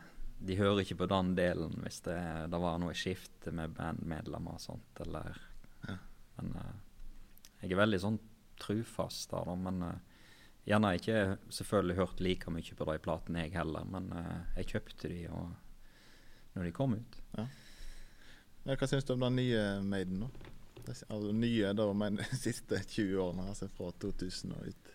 [0.45, 2.19] De hører ikke på den delen hvis det,
[2.53, 5.39] det var noe skifte med bandmedlemmer og sånt, eller
[5.89, 5.97] Ja.
[6.37, 6.75] Men eh,
[7.63, 8.19] jeg er veldig sånn
[8.61, 9.55] trufast der, da.
[9.69, 10.25] Men uh,
[10.67, 11.21] gjerne ikke
[11.59, 13.87] selvfølgelig hørt like mye på de platene, jeg heller.
[13.93, 15.23] Men uh, jeg kjøpte de
[16.57, 17.19] når de kom ut.
[17.37, 17.47] Ja,
[18.75, 20.25] hva syns du om den nye Maiden?
[20.25, 20.31] nå?
[20.87, 24.93] Altså, nye da, men de siste 20 årene, altså fra 2000 og ut.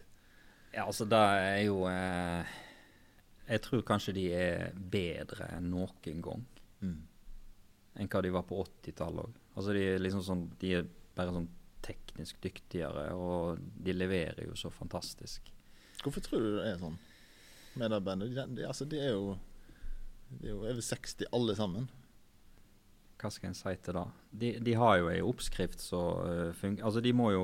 [0.71, 2.51] Ja, altså det er jo eh,
[3.49, 6.45] Jeg tror kanskje de er bedre enn noen gang.
[6.79, 6.99] Mm.
[7.99, 9.39] Enn hva de var på 80-tallet òg.
[9.51, 10.87] Altså de er liksom sånn De er
[11.17, 11.49] bare sånn
[11.85, 15.51] teknisk dyktigere, og de leverer jo så fantastisk.
[16.01, 16.97] Hvorfor tror du det er sånn
[17.79, 18.35] med det bandet?
[18.35, 19.35] De, de, altså, de er jo
[20.31, 21.89] De er jo over 60 alle sammen.
[23.21, 24.05] Hva skal en si til det?
[24.41, 27.43] De, de har jo ei oppskrift som funker Altså de må jo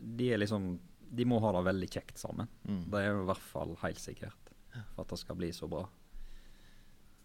[0.00, 0.78] De er liksom
[1.12, 2.48] De må ha det veldig kjekt sammen.
[2.64, 2.86] Mm.
[2.88, 4.40] Det er jo i hvert fall helt sikkert
[4.94, 5.84] for at det skal bli så bra.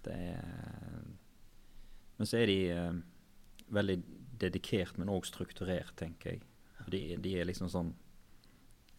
[0.05, 1.07] Det er
[2.19, 2.99] Men så er de eh,
[3.73, 3.95] veldig
[4.41, 6.45] dedikert, men òg strukturert, tenker jeg.
[6.89, 7.89] De, de er liksom sånn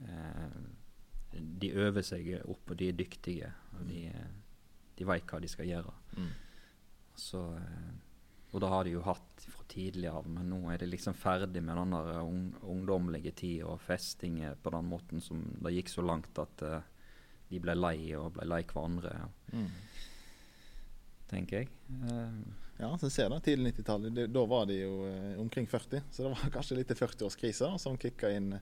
[0.04, 0.58] eh,
[1.32, 3.50] De øver seg opp, og de er dyktige.
[3.78, 4.04] Og de,
[4.98, 5.94] de veit hva de skal gjøre.
[6.18, 6.30] Mm.
[7.20, 7.90] Så, eh,
[8.50, 9.60] og det har de jo hatt fra
[10.10, 14.40] av, men nå er de liksom ferdig med den der un, ungdommelige tid og festing
[14.62, 16.80] på den måten som det gikk så langt at uh,
[17.50, 19.70] de ble lei og ble lei hverandre, Mm.
[21.30, 21.70] Tenker jeg.
[22.02, 22.42] Eh,
[22.80, 24.22] Ja, så ser du tidlig 90-tallet.
[24.32, 27.98] Da var de jo eh, omkring 40, så det var kanskje litt til 40-årskrise som
[28.00, 28.54] kicka inn.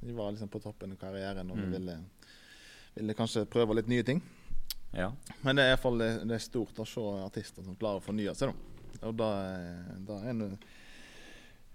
[0.00, 1.70] De var liksom på toppen av karrieren og Mm.
[1.76, 1.94] ville,
[2.96, 4.20] ville kanskje prøve litt nye ting.
[4.92, 5.12] ja.
[5.44, 8.00] Men det er i hvert fall det, det er stort å se artister som klarer
[8.00, 8.50] å fornye seg.
[8.50, 9.06] da.
[9.06, 10.58] Og da, eh, da er en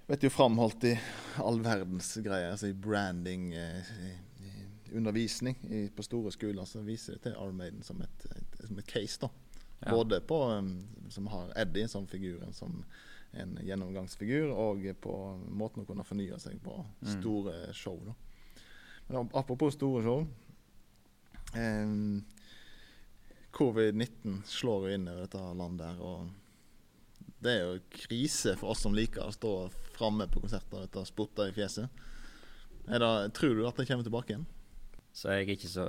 [0.08, 0.98] vet du, framholdt i
[1.42, 2.52] all verdens greier.
[2.52, 4.12] Altså i branding, eh, i,
[4.46, 8.78] i undervisning i, på store skoler, så viser det til Armaden som et, et, som
[8.84, 9.18] et case.
[9.24, 9.30] da.
[9.82, 9.92] Ja.
[9.92, 12.84] Både på um, som har Eddie som figuren som
[13.36, 15.14] en gjennomgangsfigur, og på
[15.52, 17.10] måten å kunne fornye seg på Mm.
[17.20, 18.00] store show.
[18.06, 18.14] da.
[19.08, 20.28] Men apropos store show.
[21.56, 22.22] eh,
[23.52, 26.02] Covid-19 slår jo inn over dette landet her.
[26.02, 26.30] og
[27.42, 29.52] Det er jo krise for oss som liker å stå
[29.96, 31.90] framme på konserter og spotte i fjeset.
[32.86, 33.00] Det,
[33.34, 34.46] tror du at det kommer tilbake igjen?
[35.16, 35.84] Så jeg er så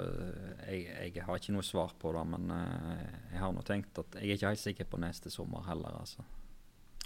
[0.68, 0.85] jeg,
[1.16, 4.29] jeg har ikke noe svar på det, men eh, jeg har nå tenkt at jeg
[4.29, 6.22] er ikke helt sikker på neste sommer heller, altså.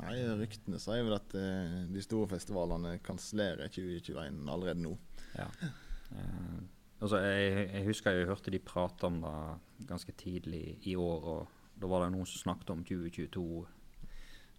[0.02, 4.92] Nei, Ryktene sier vel at eh, de store festivalene kansellerer 2021 allerede nå.
[5.38, 5.46] Ja.
[5.64, 6.58] Eh,
[6.98, 11.80] altså, jeg, jeg husker jeg hørte de prate om det ganske tidlig i år, og
[11.80, 13.46] da var det noen som snakket om 2022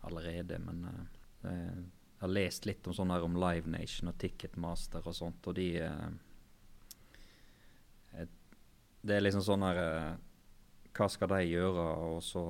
[0.10, 0.82] allerede, men
[1.46, 1.78] jeg
[2.24, 5.76] har lest litt om sånn her om Live Nation og Ticketmaster og sånt, og de
[9.02, 10.12] Det er liksom sånn her eh,
[10.94, 12.44] Hva skal de gjøre, og så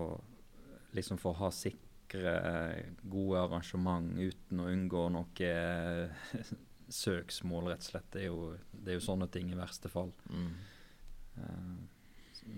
[0.97, 6.27] liksom for å ha sikre, eh, gode arrangement uten å unngå noe eh,
[7.03, 8.09] søksmål, rett og slett.
[8.11, 10.11] Det er, jo, det er jo sånne ting i verste fall.
[10.27, 10.49] Mm.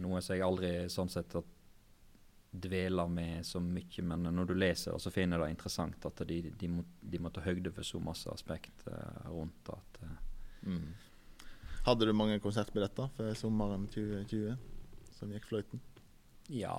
[0.01, 1.45] Noe som jeg aldri sånn sett har
[2.53, 6.39] dveler med så mye, men når du leser, så finner jeg det interessant at de,
[6.49, 8.87] de, må, de må ta høyde for så masse aspekt
[9.29, 9.69] rundt
[9.99, 10.11] det.
[10.65, 10.89] Mm.
[11.83, 14.53] Hadde du mange konsertbilletter for sommeren 2020
[15.17, 15.81] som gikk fløyten?
[16.51, 16.75] ja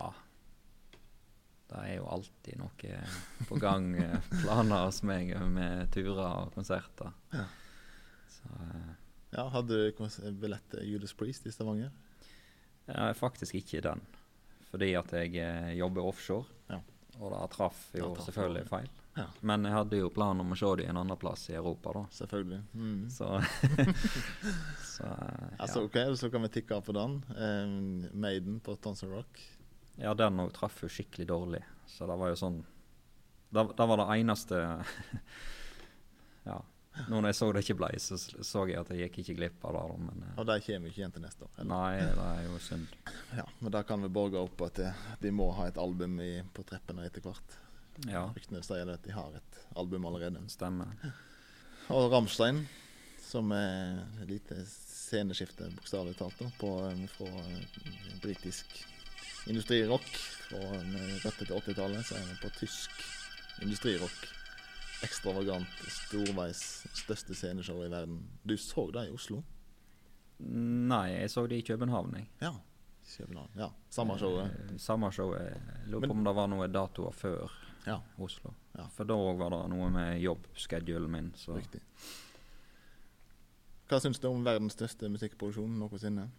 [1.68, 3.00] Det er jo alltid noe
[3.48, 7.12] på gang, eh, planer hos meg med turer og konserter.
[7.34, 7.44] Ja.
[8.32, 8.90] Så eh,
[9.34, 11.92] Ja, Hadde du billett til Judas Priest i Stavanger?
[12.86, 14.00] er faktisk ikke den.
[14.70, 16.48] Fordi at jeg eh, jobber offshore.
[16.70, 16.80] Ja.
[17.20, 18.88] Og da traff jo traff selvfølgelig feil.
[19.14, 19.24] Ja.
[19.46, 22.02] Men jeg hadde jo planen om å se dem en annen plass i Europa, da.
[22.10, 22.60] Selvfølgelig.
[22.74, 23.04] Mm.
[23.14, 23.28] Så,
[24.94, 25.48] så ja.
[25.58, 27.20] Altså, ok, Så kan vi tikke av på den.
[27.38, 29.40] Um, Maiden på Tons Rock.
[29.96, 31.62] ja, den òg traff jo skikkelig dårlig.
[31.86, 32.62] Så det var jo sånn
[33.54, 34.60] Det, det var det eneste
[36.48, 36.56] Ja.
[37.08, 39.64] Nå når jeg så det ikke ble, så så jeg at jeg gikk ikke glipp
[39.66, 39.96] av det.
[40.06, 41.50] Men eh, Og de kommer ikke igjen til neste år.
[41.58, 41.70] eller?
[41.72, 42.98] nei, det er jo synd.
[43.40, 46.32] Ja, men da kan vi borge opp at eh, de må ha et album i,
[46.54, 47.56] på treppene etter hvert.
[48.10, 50.40] Ja, Ryktene sier at de har et album allerede.
[50.50, 50.90] stemmer.
[51.94, 52.64] Og Rammstein,
[53.22, 58.66] som er et lite sceneskifte, bokstavelig talt, da, på, eh, fra eh, britisk
[59.46, 60.06] industrirock
[60.48, 60.60] fra
[61.24, 62.90] rette til 80-tallet, så er det på tysk
[63.62, 64.30] industrirock.
[65.04, 66.60] Ekstravagant, storveis,
[66.96, 68.22] største sceneshow i verden.
[68.42, 69.42] Du så det i Oslo?
[70.40, 72.30] Nei, jeg så det i København, jeg.
[72.40, 72.54] Ja.
[73.04, 73.50] København.
[73.60, 74.46] Ja, samme showet.
[74.70, 75.34] Eh, Samme show.
[75.36, 75.60] Jeg
[75.92, 77.52] lurer på om det var noen datoer før
[77.84, 78.54] Ja, Oslo.
[78.74, 78.86] Ja.
[78.96, 81.32] For da òg var det noe med jobbschedulen min.
[81.36, 81.82] Så riktig.
[83.90, 86.30] Hva syns du om verdens største musikkproduksjon noensinne?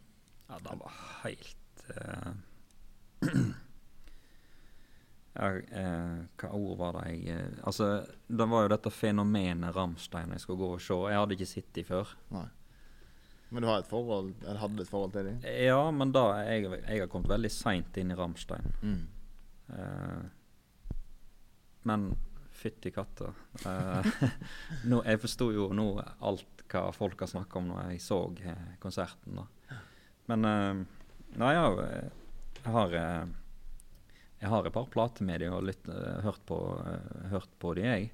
[0.48, 0.92] ja, det var
[1.24, 2.34] helt uh,
[5.34, 7.90] ja, uh, Hva ord var det jeg uh, Altså,
[8.28, 11.00] det var jo dette fenomenet Rammstein jeg skulle gå og se.
[11.10, 12.14] Jeg hadde ikke sett dem før.
[12.36, 12.48] Nei.
[13.54, 15.44] Men du har et forhold, eller hadde et forhold til dem?
[15.46, 18.72] Ja, men da jeg, jeg har kommet veldig seint inn i Rammstein.
[18.82, 19.04] Mm.
[21.86, 22.10] Men
[22.56, 23.34] fytti katta.
[23.66, 24.06] Uh,
[24.90, 28.70] nå, jeg forsto jo nå alt hva folk har snakka om når jeg så eh,
[28.82, 29.38] konserten.
[29.38, 29.80] da.
[30.32, 30.84] Men uh,
[31.36, 31.66] Nei, ja,
[32.64, 36.58] jeg har Jeg har et par plater med dem og litt, uh, hørt, på,
[37.32, 38.10] hørt på de, jeg.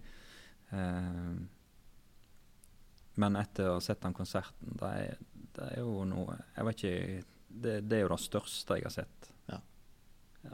[3.22, 5.22] Men etter å ha sett den konserten, det er,
[5.56, 8.94] det er jo noe Jeg vet ikke det, det er jo det største jeg har
[8.96, 9.32] sett.
[9.52, 9.60] Ja.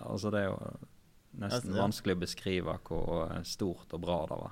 [0.02, 0.88] Altså, det er jo
[1.34, 1.82] nesten Ja.
[1.84, 4.52] vanskelig å beskrive hvor eh, stort og bra det var.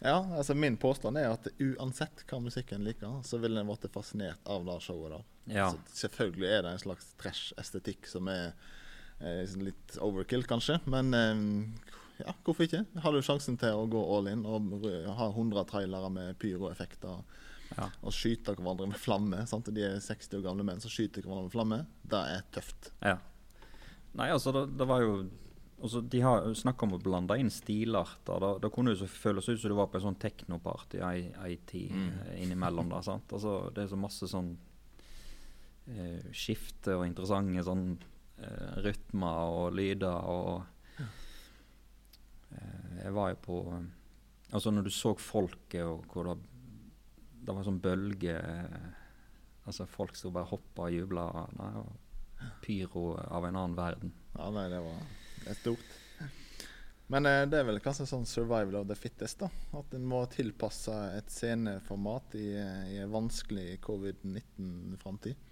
[0.00, 4.38] Ja, altså min påstand er at uansett hva musikken liker, så vil en blitt fascinert
[4.46, 5.24] av det showet der.
[5.50, 5.64] Ja.
[5.72, 8.52] Altså, selvfølgelig er det en slags trash-estetikk som er
[9.20, 10.78] eh, litt overkill, kanskje.
[10.86, 11.42] Men eh,
[12.22, 12.84] ja, hvorfor ikke?
[13.02, 14.86] Har du sjansen til å gå all in og
[15.18, 17.24] ha 100 trailere med pyroeffekter
[17.76, 17.90] Ja.
[18.00, 19.66] og skyte hverandre med flamme sant?
[19.74, 21.80] De er 60 år gamle menn som skyter hverandre med flamme.
[22.06, 22.92] Det er tøft.
[23.02, 23.18] Ja.
[24.14, 25.18] Nei, altså, det, det var jo
[25.82, 28.40] altså, De har snakka om å blande inn stilarter.
[28.42, 31.32] Da, da kunne det jo føles ut som du var på en sånn teknoparty ei,
[31.44, 32.08] ei tid Mm.
[32.26, 33.02] eh, innimellom der.
[33.02, 33.32] sant?
[33.32, 34.56] Altså, det er så masse sånn
[35.88, 37.86] eh, skifte og interessante sånn
[38.38, 40.62] eh, rytmer og lyder og
[42.52, 43.58] eh, Jeg var jo på
[44.52, 46.38] Altså, når du så folket og hvor det
[47.44, 48.88] Det var sånn bølge eh,
[49.68, 51.26] Altså, folk sto bare hoppa og jubla.
[52.64, 54.12] Pyro av en annen verden.
[54.32, 55.02] Ja, nei, det var
[55.48, 55.94] det er stort.
[57.08, 59.48] Men eh, det er vel kanskje sånn survival of the fittest, da.
[59.78, 65.46] At en må tilpasse et sceneformat i, eh, i en vanskelig covid-19-framtid.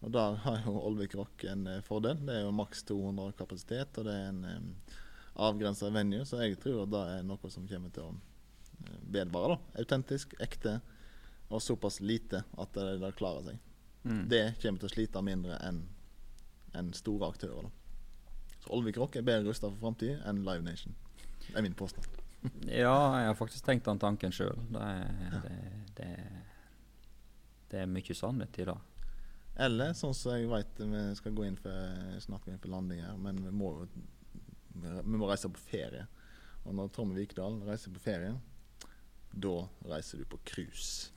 [0.00, 2.22] Og der har jo Olvik Rock en eh, fordel.
[2.24, 4.70] Det er jo maks 200 kapasitet, og det er en um,
[5.50, 9.58] avgrensa venue, så jeg tror det er noe som kommer til å vedvare.
[9.58, 9.84] da.
[9.84, 10.78] Autentisk, ekte,
[11.52, 13.60] og såpass lite at det, det klarer seg.
[14.08, 14.24] Mm.
[14.32, 15.84] Det kommer til å slite mindre enn
[16.78, 17.66] enn store aktører.
[17.66, 17.79] da.
[18.60, 20.94] Så Olvik Rock er bedre rusta for framtida enn Live Nation.
[21.46, 22.06] Det er min påstand.
[22.72, 24.56] Ja, jeg har faktisk tenkt den tanken sjøl.
[24.72, 25.56] Det, er- det,
[25.98, 26.06] det,
[27.72, 28.76] det er mye sannhet i det.
[29.60, 32.16] Eller sånn som jeg veit vi skal gå inn for
[32.54, 33.74] inn for landing her, men vi må,
[34.72, 36.06] vi må reise på ferie.
[36.64, 38.32] Og når Tommy Vikdal reiser på ferie,
[39.32, 39.52] da
[39.92, 41.10] reiser du på cruise.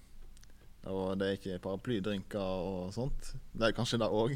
[0.92, 3.30] Og det er ikke paraplydrinker og sånt.
[3.56, 4.34] Det er kanskje det òg.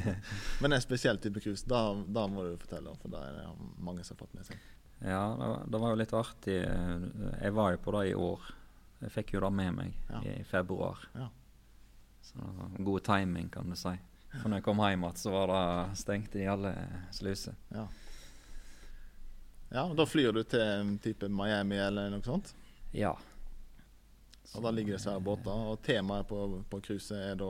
[0.60, 3.36] men det en spesiell type krus, Da, da må du fortelle om, for da er
[3.38, 3.44] det
[3.78, 4.58] mange som har fått med seg.
[5.04, 6.56] Ja, det var, det jo litt artig.
[6.64, 8.50] Jeg var jo på det i år.
[9.04, 10.22] Jeg fikk jo det med meg Ja.
[10.32, 10.98] i februar.
[11.14, 11.28] Ja.
[12.24, 12.40] Så
[12.78, 13.92] god timing, kan du si.
[14.40, 16.72] For når jeg kom hjem igjen, så var det stengt i alle
[17.14, 17.54] sluser.
[17.74, 17.84] Ja.
[19.70, 22.54] ja, da flyr du til type Miami eller noe sånt.
[22.96, 23.12] Ja.
[24.54, 25.50] Og Da ligger det svære båter.
[25.72, 26.38] Og temaet på,
[26.70, 27.48] på cruiset er da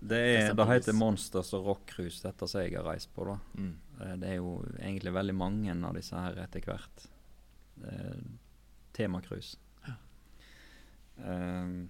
[0.00, 3.24] Det, er, det heter Monsters og Rock Cruise, dette som jeg har reist på.
[3.28, 3.36] da.
[3.58, 3.74] Mm.
[4.20, 7.06] Det er jo egentlig veldig mange av disse her etter hvert.
[8.96, 9.56] Temacruise.
[9.86, 9.94] Ja.
[11.24, 11.88] Um,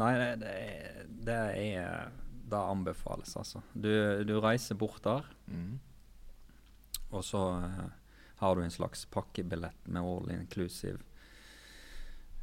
[0.00, 1.38] nei, det, det, er, det
[1.78, 2.08] er
[2.50, 3.62] Det anbefales, altså.
[3.72, 3.90] Du,
[4.28, 5.78] du reiser bort der, Mm.
[7.12, 7.90] og så eh,
[8.40, 10.98] har du en slags pakkebillett med all inclusive.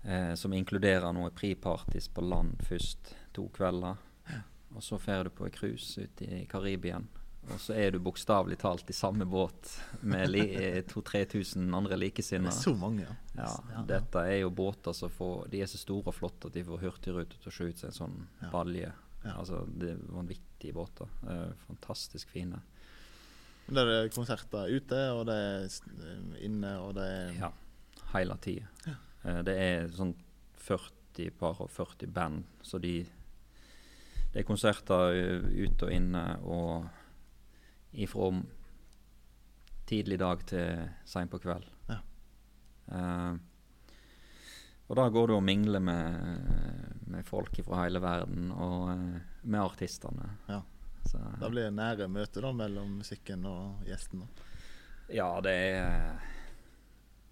[0.03, 3.97] Eh, som inkluderer noe pre-parties på land først, to kvelder.
[4.75, 7.07] Og så drar du på en cruise ut i Karibien.
[7.51, 9.71] Og så er du bokstavelig talt i samme båt
[10.05, 10.43] med li
[10.87, 12.51] 2000-3000 andre Det er likesinnede.
[12.53, 13.01] så mange,
[13.35, 13.47] ja.
[13.73, 16.63] Ja, dette er jo båter som får De er så store og flotte at de
[16.63, 18.49] får Hurtigrute til å se ut som en sånn Ja.
[18.51, 18.91] balje.
[19.25, 19.33] Ja.
[19.37, 21.07] Altså, det er vanvittige båter.
[21.27, 22.61] Eh, fantastisk fine.
[23.67, 27.51] Det er konserter ute, og det er inne, og det er Ja.
[28.13, 28.67] hele tida.
[28.85, 28.93] Ja.
[29.23, 30.13] Eh, det er sånn
[30.61, 33.01] 40 par og 40 band, så de
[34.31, 35.11] Det er konserter
[35.51, 36.85] ute og inne og
[37.91, 38.29] ifra
[39.91, 41.65] tidlig dag til seint på kveld.
[41.89, 41.97] Ja.
[42.87, 43.35] Uh,
[44.87, 46.47] og da går du og mingle med,
[47.11, 50.29] med folk fra hele verden, og uh, med artistene.
[50.47, 50.61] Ja.
[51.11, 54.23] Så, Det blir nære møte da mellom musikken og gjesten.
[55.11, 56.21] ja, det er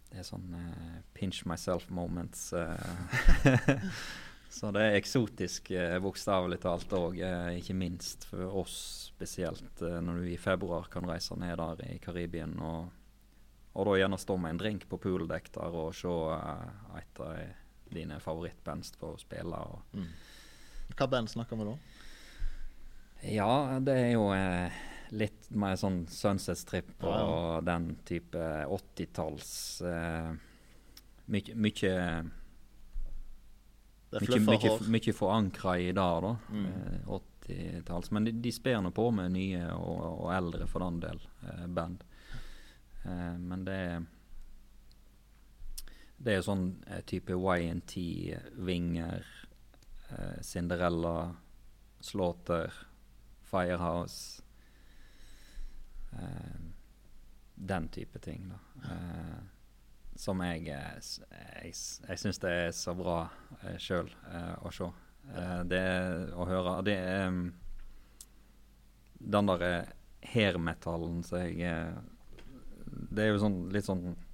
[0.09, 2.49] Det er sånn uh, pinch myself moments.
[2.53, 3.77] Uh,
[4.57, 7.19] så det er eksotisk, uh, bokstavelig talt òg,
[7.59, 8.79] ikke minst for oss
[9.11, 12.87] spesielt, når du i februar kan reise ned der i Karibien og,
[13.75, 16.13] og da gjerne stå med en drink på pooldekk der og se
[16.97, 17.41] et av
[17.91, 19.55] dine favorittbands få spille.
[19.55, 20.07] og Mm.
[20.97, 21.75] Hva band snakker vi da?
[23.29, 24.71] Ja, det er jo eh,
[25.11, 29.51] litt mer sånn Sunset Strip og Ja, den type 80-talls
[29.85, 30.33] uh,
[31.29, 31.95] Mye Mye,
[34.89, 36.31] mye forankra i dag, da.
[36.49, 36.63] Mm.
[36.65, 38.09] Eh, 80-talls.
[38.11, 41.67] Men de, de sper nå på med nye og, og eldre, for den del, uh,
[41.69, 42.01] band.
[43.03, 44.07] Uh, men det er
[46.19, 47.93] Det er jo sånn eh, type YNT,
[48.67, 49.27] Vinger,
[50.09, 51.31] eh, Cinderella,
[52.03, 52.73] Slaughter,
[53.47, 54.48] Firehouse eh,
[57.59, 58.59] Den type ting, da.
[58.91, 59.39] Eh,
[60.19, 60.95] som jeg eh,
[61.63, 61.73] Jeg,
[62.07, 64.09] jeg syns det er så bra uh, sjøl
[64.63, 64.89] å se.
[65.35, 65.83] Eh, det
[66.33, 67.33] å høre Det er
[69.19, 69.73] Den derre
[70.25, 71.99] hair-metallen som jeg eh,
[73.13, 74.28] Det er jo sånn litt sånn eh,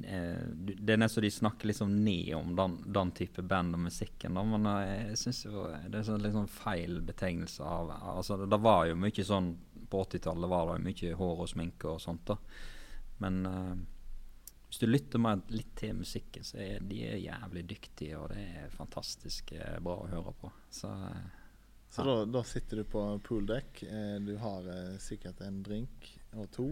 [0.00, 4.38] Det er nesten så de snakker liksom ned om den, den type band og musikken.
[4.38, 8.50] Da, men eh, jeg syns det er sånn litt sånn feil betegnelse av Altså, det,
[8.52, 9.50] det var jo mye sånn
[9.92, 12.38] På 80-tallet var det mye hår og sminke og sånt, da.
[13.22, 13.74] Men uh,
[14.72, 18.40] hvis du lytter mer litt til musikken, så er de er jævlig dyktige, og det
[18.62, 20.48] er fantastisk eh, bra å høre på.
[20.72, 21.18] Så uh,
[21.92, 23.82] Så da, da sitter du på pooldekk.
[23.84, 26.70] Eh, du har uh, sikkert en drink og to.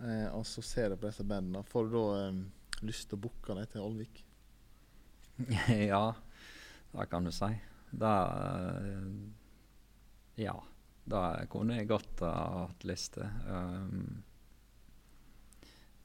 [0.00, 1.64] Eh, og så ser du på disse bandene.
[1.68, 2.42] Får du da eh,
[2.88, 4.24] lyst til å booke deg til Olvik?
[5.92, 6.04] ja,
[6.92, 7.52] det kan du si.
[7.92, 8.12] Da
[8.80, 9.08] eh,
[10.46, 10.58] Ja.
[11.02, 13.26] Det kunne jeg godt ha hatt lyst til.
[13.50, 14.22] Um,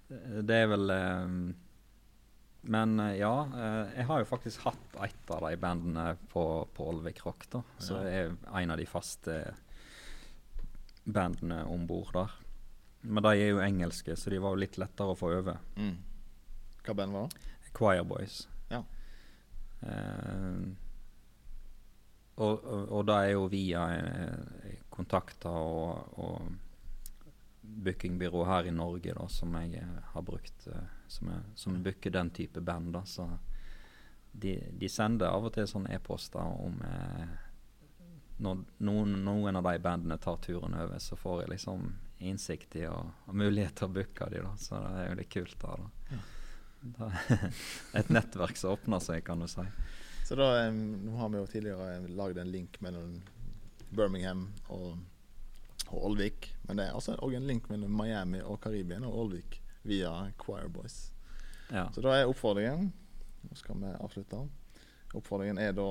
[0.07, 1.39] det er vel um,
[2.71, 6.87] Men eh, ja, eh, jeg har jo faktisk hatt et av de bandene på, på
[6.89, 7.61] Olvik Rock, da.
[7.79, 8.33] Så jeg er
[8.63, 9.37] en av de faste
[11.05, 12.33] bandene om bord der.
[13.07, 15.55] Men de er jo engelske, så de var jo litt lettere å få øve.
[15.79, 15.95] Mm.
[16.83, 17.55] Hva band var det?
[17.77, 18.41] Choir Boys.
[18.71, 18.81] Ja.
[19.81, 20.67] Uh,
[22.37, 26.51] og, og, og det er jo via eh, kontakter og, og
[27.61, 30.67] bookingbyrå her i Norge da, som jeg eh, har brukt,
[31.09, 32.91] som, jeg, som booker den type band.
[32.93, 33.25] da, så
[34.31, 37.35] de, de sender av og til sånne e-poster om eh,
[38.45, 41.89] når noen, noen av de bandene tar turen over, så får jeg liksom
[42.19, 45.31] innsikt i og, og mulighet til å booke de da, så det er jo litt
[45.33, 45.75] kult da.
[45.77, 46.19] da.
[46.97, 47.11] da
[47.99, 49.65] et nettverk som åpner seg, kan du si.
[50.27, 53.19] Så da, Nå har vi jo tidligere lagd en link mellom
[53.95, 54.97] Birmingham og,
[55.87, 56.49] og Olvik.
[56.67, 60.11] Men det er altså også en link mellom Miami og Karibien og Olvik via
[60.41, 61.13] Choir Boys.
[61.71, 61.87] Ja.
[61.95, 62.91] Så da er oppfordringen
[63.47, 64.39] Nå skal vi avslutte.
[65.15, 65.87] Oppfordringen er da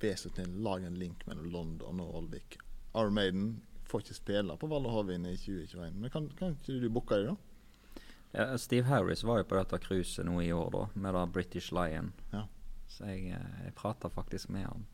[0.00, 2.56] vesentlig lag en link mellom London og Olvik.
[2.94, 3.58] Our Maiden
[3.88, 7.34] får ikke spille på Valle Hovin i 2021, men kan, kan ikke du booke dem,
[7.34, 8.00] da?
[8.34, 11.74] Ja, Steve Harris var jo på dette cruiset nå i år, da, med da British
[11.74, 12.10] Lion.
[12.32, 12.46] Ja.
[12.90, 14.86] Så jeg, eh, jeg prata faktisk med han.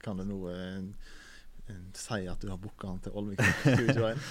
[0.00, 0.78] Kan du nå eh,
[1.68, 4.22] eh, si at du har booka han til Olvik i 2021?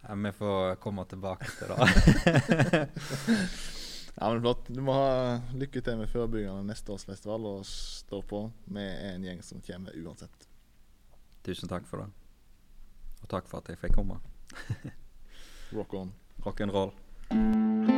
[0.00, 2.88] Ja, vi får komme tilbake til det.
[4.20, 4.66] Ja, men flott.
[4.68, 8.42] Du må ha lykke til med forebyggende neste års festival og stå på.
[8.68, 10.49] Vi er en gjeng som kommer uansett.
[11.44, 12.10] Tusen takk for det.
[13.22, 14.20] Og takk for at jeg fikk komme.
[15.76, 16.12] Rock on.
[16.46, 17.89] Rock'n'roll.